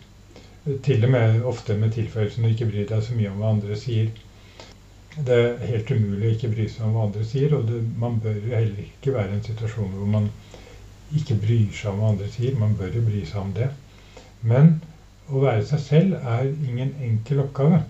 Til 0.86 1.08
og 1.08 1.14
med 1.16 1.46
ofte 1.50 1.78
med 1.78 1.96
tilføyelsen 1.96 2.46
å 2.46 2.52
ikke 2.52 2.68
bry 2.70 2.84
deg 2.92 3.02
så 3.02 3.16
mye 3.18 3.32
om 3.32 3.40
hva 3.42 3.50
andre 3.56 3.78
sier. 3.82 4.12
Det 5.18 5.38
er 5.38 5.72
helt 5.72 5.90
umulig 5.90 6.28
å 6.28 6.36
ikke 6.36 6.52
bry 6.52 6.68
seg 6.70 6.86
om 6.86 6.94
hva 6.94 7.08
andre 7.08 7.26
sier, 7.28 7.56
og 7.58 7.66
det, 7.68 7.80
man 8.04 8.20
bør 8.22 8.38
jo 8.38 8.54
heller 8.54 8.84
ikke 8.86 9.16
være 9.16 9.34
i 9.34 9.40
en 9.40 9.48
situasjon 9.48 9.96
hvor 9.98 10.12
man 10.14 10.30
ikke 11.18 11.40
bryr 11.42 11.74
seg 11.76 11.90
om 11.92 12.04
hva 12.04 12.12
andre 12.14 12.30
sier. 12.36 12.60
Man 12.62 12.78
bør 12.78 13.00
jo 13.00 13.02
bry 13.08 13.24
seg 13.26 13.42
om 13.42 13.56
det. 13.58 13.72
Men 14.54 14.76
å 15.34 15.42
være 15.42 15.66
seg 15.72 15.82
selv 15.88 16.30
er 16.36 16.46
ingen 16.70 16.94
enkel 17.10 17.42
oppgave. 17.48 17.82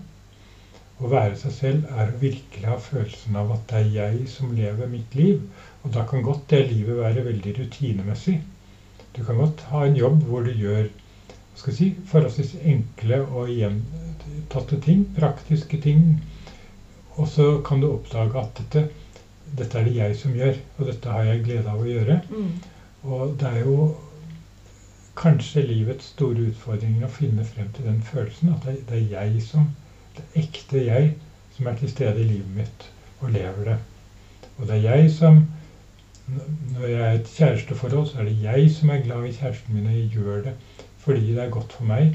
Å 1.02 1.08
være 1.10 1.36
seg 1.38 1.54
selv 1.58 1.92
er 1.92 2.08
å 2.08 2.18
virkelig 2.24 2.68
ha 2.70 2.78
følelsen 2.80 3.36
av 3.38 3.52
at 3.54 3.68
det 3.70 3.78
er 3.82 3.94
jeg 3.98 4.26
som 4.32 4.56
lever 4.56 4.90
mitt 4.90 5.14
liv. 5.18 5.44
Og 5.82 5.94
da 5.94 6.04
kan 6.06 6.22
godt 6.22 6.50
det 6.50 6.66
livet 6.70 6.98
være 6.98 7.24
veldig 7.26 7.54
rutinemessig. 7.58 8.40
Du 9.16 9.22
kan 9.24 9.36
godt 9.36 9.64
ha 9.72 9.84
en 9.86 9.96
jobb 9.96 10.22
hvor 10.28 10.46
du 10.46 10.52
gjør 10.54 10.86
skal 11.54 11.74
si, 11.76 11.88
forholdsvis 12.08 12.54
enkle 12.64 13.18
og 13.22 13.50
gjentatte 13.52 14.78
ting, 14.80 15.04
praktiske 15.18 15.80
ting. 15.82 16.06
Og 17.20 17.28
så 17.28 17.48
kan 17.66 17.82
du 17.82 17.90
oppdage 17.92 18.40
at 18.40 18.54
dette, 18.58 18.86
dette 19.58 19.78
er 19.78 19.84
det 19.84 19.96
jeg 19.96 20.16
som 20.16 20.36
gjør, 20.36 20.56
og 20.78 20.86
dette 20.88 21.12
har 21.12 21.28
jeg 21.28 21.44
glede 21.44 21.68
av 21.68 21.82
å 21.82 21.90
gjøre. 21.90 22.20
Mm. 22.30 22.48
Og 23.02 23.34
det 23.40 23.50
er 23.50 23.66
jo 23.66 23.76
kanskje 25.18 25.66
livets 25.66 26.14
store 26.14 26.48
utfordring 26.48 27.02
å 27.04 27.10
finne 27.12 27.44
frem 27.44 27.68
til 27.76 27.84
den 27.90 28.00
følelsen 28.06 28.54
at 28.54 28.64
det, 28.64 28.78
det 28.88 29.02
er 29.02 29.10
jeg 29.18 29.42
som 29.44 29.70
Det 30.16 30.24
ekte 30.36 30.80
jeg 30.84 31.12
som 31.56 31.66
er 31.66 31.76
til 31.80 31.88
stede 31.88 32.20
i 32.20 32.26
livet 32.28 32.56
mitt 32.56 32.82
og 33.20 33.30
lever 33.32 33.68
det. 33.70 33.76
Og 34.58 34.66
det 34.68 34.74
er 34.76 34.96
jeg 34.98 35.10
som 35.14 35.38
Når 36.26 36.86
jeg 36.86 37.00
er 37.00 37.12
i 37.12 37.20
et 37.20 37.32
kjæresteforhold, 37.36 38.06
så 38.08 38.20
er 38.20 38.28
det 38.28 38.42
jeg 38.42 38.70
som 38.70 38.90
er 38.90 39.02
glad 39.04 39.26
i 39.28 39.32
kjæresten 39.36 39.74
min, 39.74 39.86
og 39.86 39.96
jeg 39.96 40.10
gjør 40.14 40.42
det 40.48 40.54
fordi 41.02 41.32
det 41.34 41.42
er 41.42 41.50
godt 41.50 41.72
for 41.74 41.84
meg. 41.84 42.12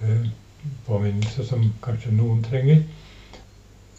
Uh, 0.00 0.26
påminnelse 0.86 1.44
som 1.46 1.68
kanskje 1.84 2.10
noen 2.12 2.42
trenger. 2.42 2.82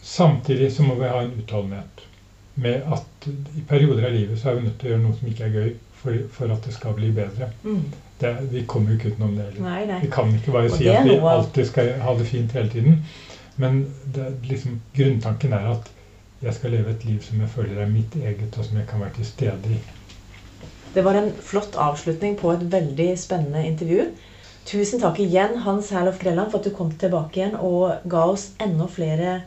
Samtidig 0.02 0.68
så 0.72 0.84
må 0.84 0.98
vi 1.00 1.08
ha 1.08 1.22
en 1.22 1.32
utholdenhet 1.38 2.04
med 2.54 2.84
at 2.92 3.28
i 3.56 3.64
perioder 3.68 4.04
av 4.04 4.12
livet 4.12 4.38
så 4.38 4.50
er 4.50 4.58
vi 4.58 4.66
nødt 4.66 4.78
til 4.80 4.90
å 4.90 4.92
gjøre 4.92 5.04
noe 5.06 5.16
som 5.16 5.30
ikke 5.30 5.46
er 5.46 5.56
gøy 5.56 5.70
for, 6.02 6.24
for 6.36 6.52
at 6.52 6.66
det 6.68 6.74
skal 6.76 6.98
bli 6.98 7.08
bedre. 7.16 7.48
Mm 7.64 7.86
det, 8.22 8.36
vi 8.50 8.62
kommer 8.66 8.90
jo 8.90 8.98
ikke 8.98 9.12
utenom 9.14 9.36
det 9.36 9.44
heller. 9.44 10.00
Vi 10.00 10.10
kan 10.12 10.34
ikke 10.34 10.54
bare 10.54 10.70
si 10.70 10.86
at 10.90 11.04
vi 11.06 11.18
alltid 11.18 11.66
skal 11.66 11.92
ha 12.02 12.14
det 12.18 12.26
fint 12.26 12.52
hele 12.52 12.70
tiden. 12.70 13.04
Men 13.56 13.82
det, 14.14 14.28
liksom, 14.48 14.80
grunntanken 14.96 15.52
er 15.52 15.72
at 15.74 15.90
jeg 16.42 16.54
skal 16.54 16.74
leve 16.74 16.90
et 16.90 17.04
liv 17.06 17.22
som 17.22 17.40
jeg 17.40 17.50
føler 17.54 17.82
er 17.82 17.90
mitt 17.90 18.14
eget, 18.18 18.58
og 18.58 18.64
som 18.66 18.78
jeg 18.78 18.86
kan 18.90 19.00
være 19.00 19.16
til 19.18 19.28
stede 19.30 19.74
i. 19.76 19.80
Det 20.94 21.04
var 21.04 21.16
en 21.16 21.32
flott 21.40 21.76
avslutning 21.80 22.36
på 22.38 22.52
et 22.52 22.64
veldig 22.72 23.08
spennende 23.18 23.64
intervju. 23.66 24.10
Tusen 24.68 25.00
takk 25.02 25.18
igjen, 25.22 25.56
Hans 25.64 25.90
Herlof 25.90 26.20
Grelland, 26.20 26.50
for 26.50 26.60
at 26.60 26.68
du 26.68 26.74
kom 26.76 26.92
tilbake 26.98 27.40
igjen 27.40 27.56
og 27.58 28.04
ga 28.10 28.26
oss 28.34 28.50
enda 28.62 28.86
flere 28.90 29.40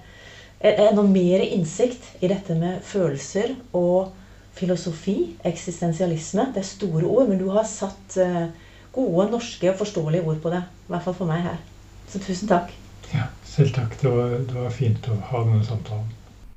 enda 0.65 1.03
mer 1.03 1.39
innsikt 1.39 2.23
i 2.23 2.29
dette 2.31 2.55
med 2.57 2.81
følelser 2.83 3.53
og 3.75 4.11
filosofi, 4.55 5.35
eksistensialisme. 5.45 6.47
Det 6.55 6.63
er 6.63 6.69
store 6.69 7.05
ord, 7.05 7.29
men 7.29 7.39
du 7.39 7.49
har 7.53 7.67
satt 7.67 8.17
uh, 8.17 8.47
gode, 8.95 9.29
norske 9.31 9.69
og 9.71 9.77
forståelige 9.77 10.23
ord 10.23 10.41
på 10.41 10.53
det. 10.53 10.63
I 10.87 10.93
hvert 10.93 11.03
fall 11.03 11.17
for 11.17 11.29
meg 11.29 11.43
her. 11.43 11.57
Så 12.09 12.21
tusen 12.23 12.49
takk. 12.49 12.71
Ja, 13.13 13.27
selv 13.45 13.75
takk. 13.75 13.97
Det 14.01 14.11
var, 14.11 14.37
det 14.39 14.55
var 14.55 14.71
fint 14.73 15.09
å 15.11 15.19
ha 15.31 15.43
denne 15.43 15.65
samtalen. 15.67 16.13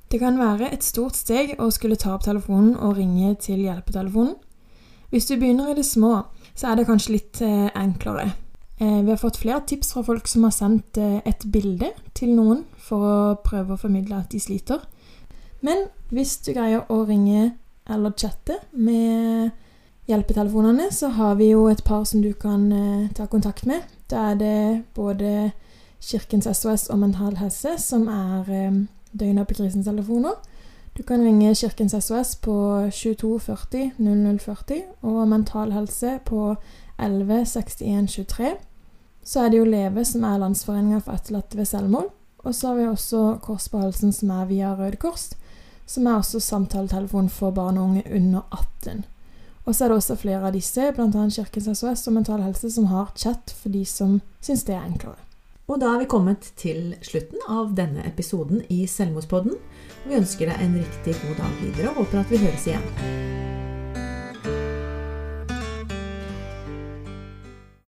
Det 0.08 0.18
kan 0.18 0.38
være 0.40 0.70
et 0.72 0.84
stort 0.84 1.18
steg 1.20 1.58
å 1.60 1.68
skulle 1.68 1.98
ta 2.00 2.14
opp 2.14 2.24
telefonen 2.24 2.76
og 2.80 2.96
ringe 2.96 3.34
til 3.44 3.60
hjelpetelefonen. 3.66 4.38
Hvis 5.12 5.28
du 5.28 5.34
begynner 5.36 5.70
i 5.70 5.76
det 5.76 5.84
små, 5.84 6.22
så 6.56 6.70
er 6.70 6.78
det 6.78 6.86
kanskje 6.88 7.14
litt 7.14 7.40
eh, 7.44 7.68
enklere. 7.76 8.30
Eh, 8.80 9.02
vi 9.04 9.12
har 9.12 9.20
fått 9.20 9.40
flere 9.40 9.60
tips 9.68 9.92
fra 9.92 10.02
folk 10.04 10.28
som 10.28 10.44
har 10.44 10.54
sendt 10.56 11.00
eh, 11.00 11.20
et 11.28 11.44
bilde 11.52 11.92
til 12.16 12.32
noen 12.36 12.64
for 12.80 13.04
å 13.04 13.20
prøve 13.44 13.76
å 13.76 13.80
formidle 13.80 14.20
at 14.20 14.32
de 14.32 14.40
sliter. 14.40 14.80
Men 15.60 15.88
hvis 16.12 16.38
du 16.44 16.54
greier 16.56 16.88
å 16.88 17.02
ringe 17.08 17.54
eller 17.88 18.16
chatte 18.16 18.60
med 18.72 19.52
hjelpetelefonene, 20.08 20.90
så 20.92 21.12
har 21.16 21.36
vi 21.40 21.50
jo 21.52 21.66
et 21.68 21.84
par 21.84 22.04
som 22.08 22.24
du 22.24 22.30
kan 22.32 22.68
ta 23.16 23.26
kontakt 23.28 23.66
med. 23.68 23.84
Da 24.08 24.30
er 24.30 24.38
det 24.40 24.60
både 24.96 25.50
Kirkens 26.00 26.48
SOS 26.48 26.86
og 26.92 27.00
Mental 27.00 27.36
Helse 27.40 27.74
som 27.82 28.06
er 28.12 28.86
døgnåpne 29.18 29.56
krisentelefoner. 29.58 30.38
Du 30.98 31.02
kan 31.02 31.22
ringe 31.22 31.54
Kirkens 31.54 31.94
SOS 32.04 32.36
på 32.42 32.54
22 32.90 33.40
40 33.40 33.90
0040 33.98 34.82
og 35.02 35.28
Mental 35.28 35.72
Helse 35.72 36.18
på 36.26 36.56
11 36.98 37.44
61 37.46 38.10
23. 38.10 38.56
Så 39.22 39.40
er 39.40 39.48
det 39.48 39.58
jo 39.58 39.64
Leve, 39.64 40.04
som 40.04 40.24
er 40.24 40.38
Landsforeninga 40.38 40.98
for 40.98 41.12
etterlatte 41.12 41.58
ved 41.58 41.68
selvmord. 41.68 42.10
Og 42.38 42.54
så 42.54 42.68
har 42.68 42.74
vi 42.74 42.86
også 42.86 43.38
Kors 43.42 43.68
på 43.68 43.78
halsen, 43.78 44.12
som 44.12 44.30
er 44.30 44.48
via 44.48 44.72
Røde 44.74 44.96
Kors, 44.96 45.30
som 45.86 46.06
er 46.06 46.16
også 46.16 46.40
samtaletelefon 46.40 47.28
for 47.28 47.50
barn 47.50 47.78
og 47.78 47.84
unge 47.84 48.04
under 48.14 48.42
18. 48.86 49.04
Og 49.64 49.74
så 49.74 49.84
er 49.84 49.88
det 49.88 49.96
også 50.00 50.16
flere 50.16 50.46
av 50.46 50.52
disse, 50.56 50.92
bl.a. 50.96 51.28
Kirkens 51.30 51.78
SOS 51.78 52.06
og 52.08 52.12
Mental 52.12 52.42
Helse, 52.42 52.70
som 52.70 52.86
har 52.88 53.12
chat 53.16 53.54
for 53.54 53.68
de 53.68 53.84
som 53.84 54.20
syns 54.40 54.64
det 54.64 54.74
er 54.74 54.86
enklere. 54.86 55.27
Og 55.68 55.76
da 55.82 55.90
er 55.92 55.98
vi 56.00 56.08
kommet 56.08 56.46
til 56.56 56.94
slutten 57.04 57.42
av 57.44 57.74
denne 57.76 58.00
episoden 58.08 58.62
i 58.72 58.86
Selvmordspodden. 58.88 59.58
Vi 60.08 60.16
ønsker 60.16 60.48
deg 60.48 60.64
en 60.64 60.78
riktig 60.80 61.18
god 61.20 61.36
dag 61.42 61.60
videre 61.60 61.92
og 61.92 62.06
håper 62.06 62.22
at 62.22 62.32
vi 62.32 62.40
høres 62.40 62.68
igjen. 62.70 63.57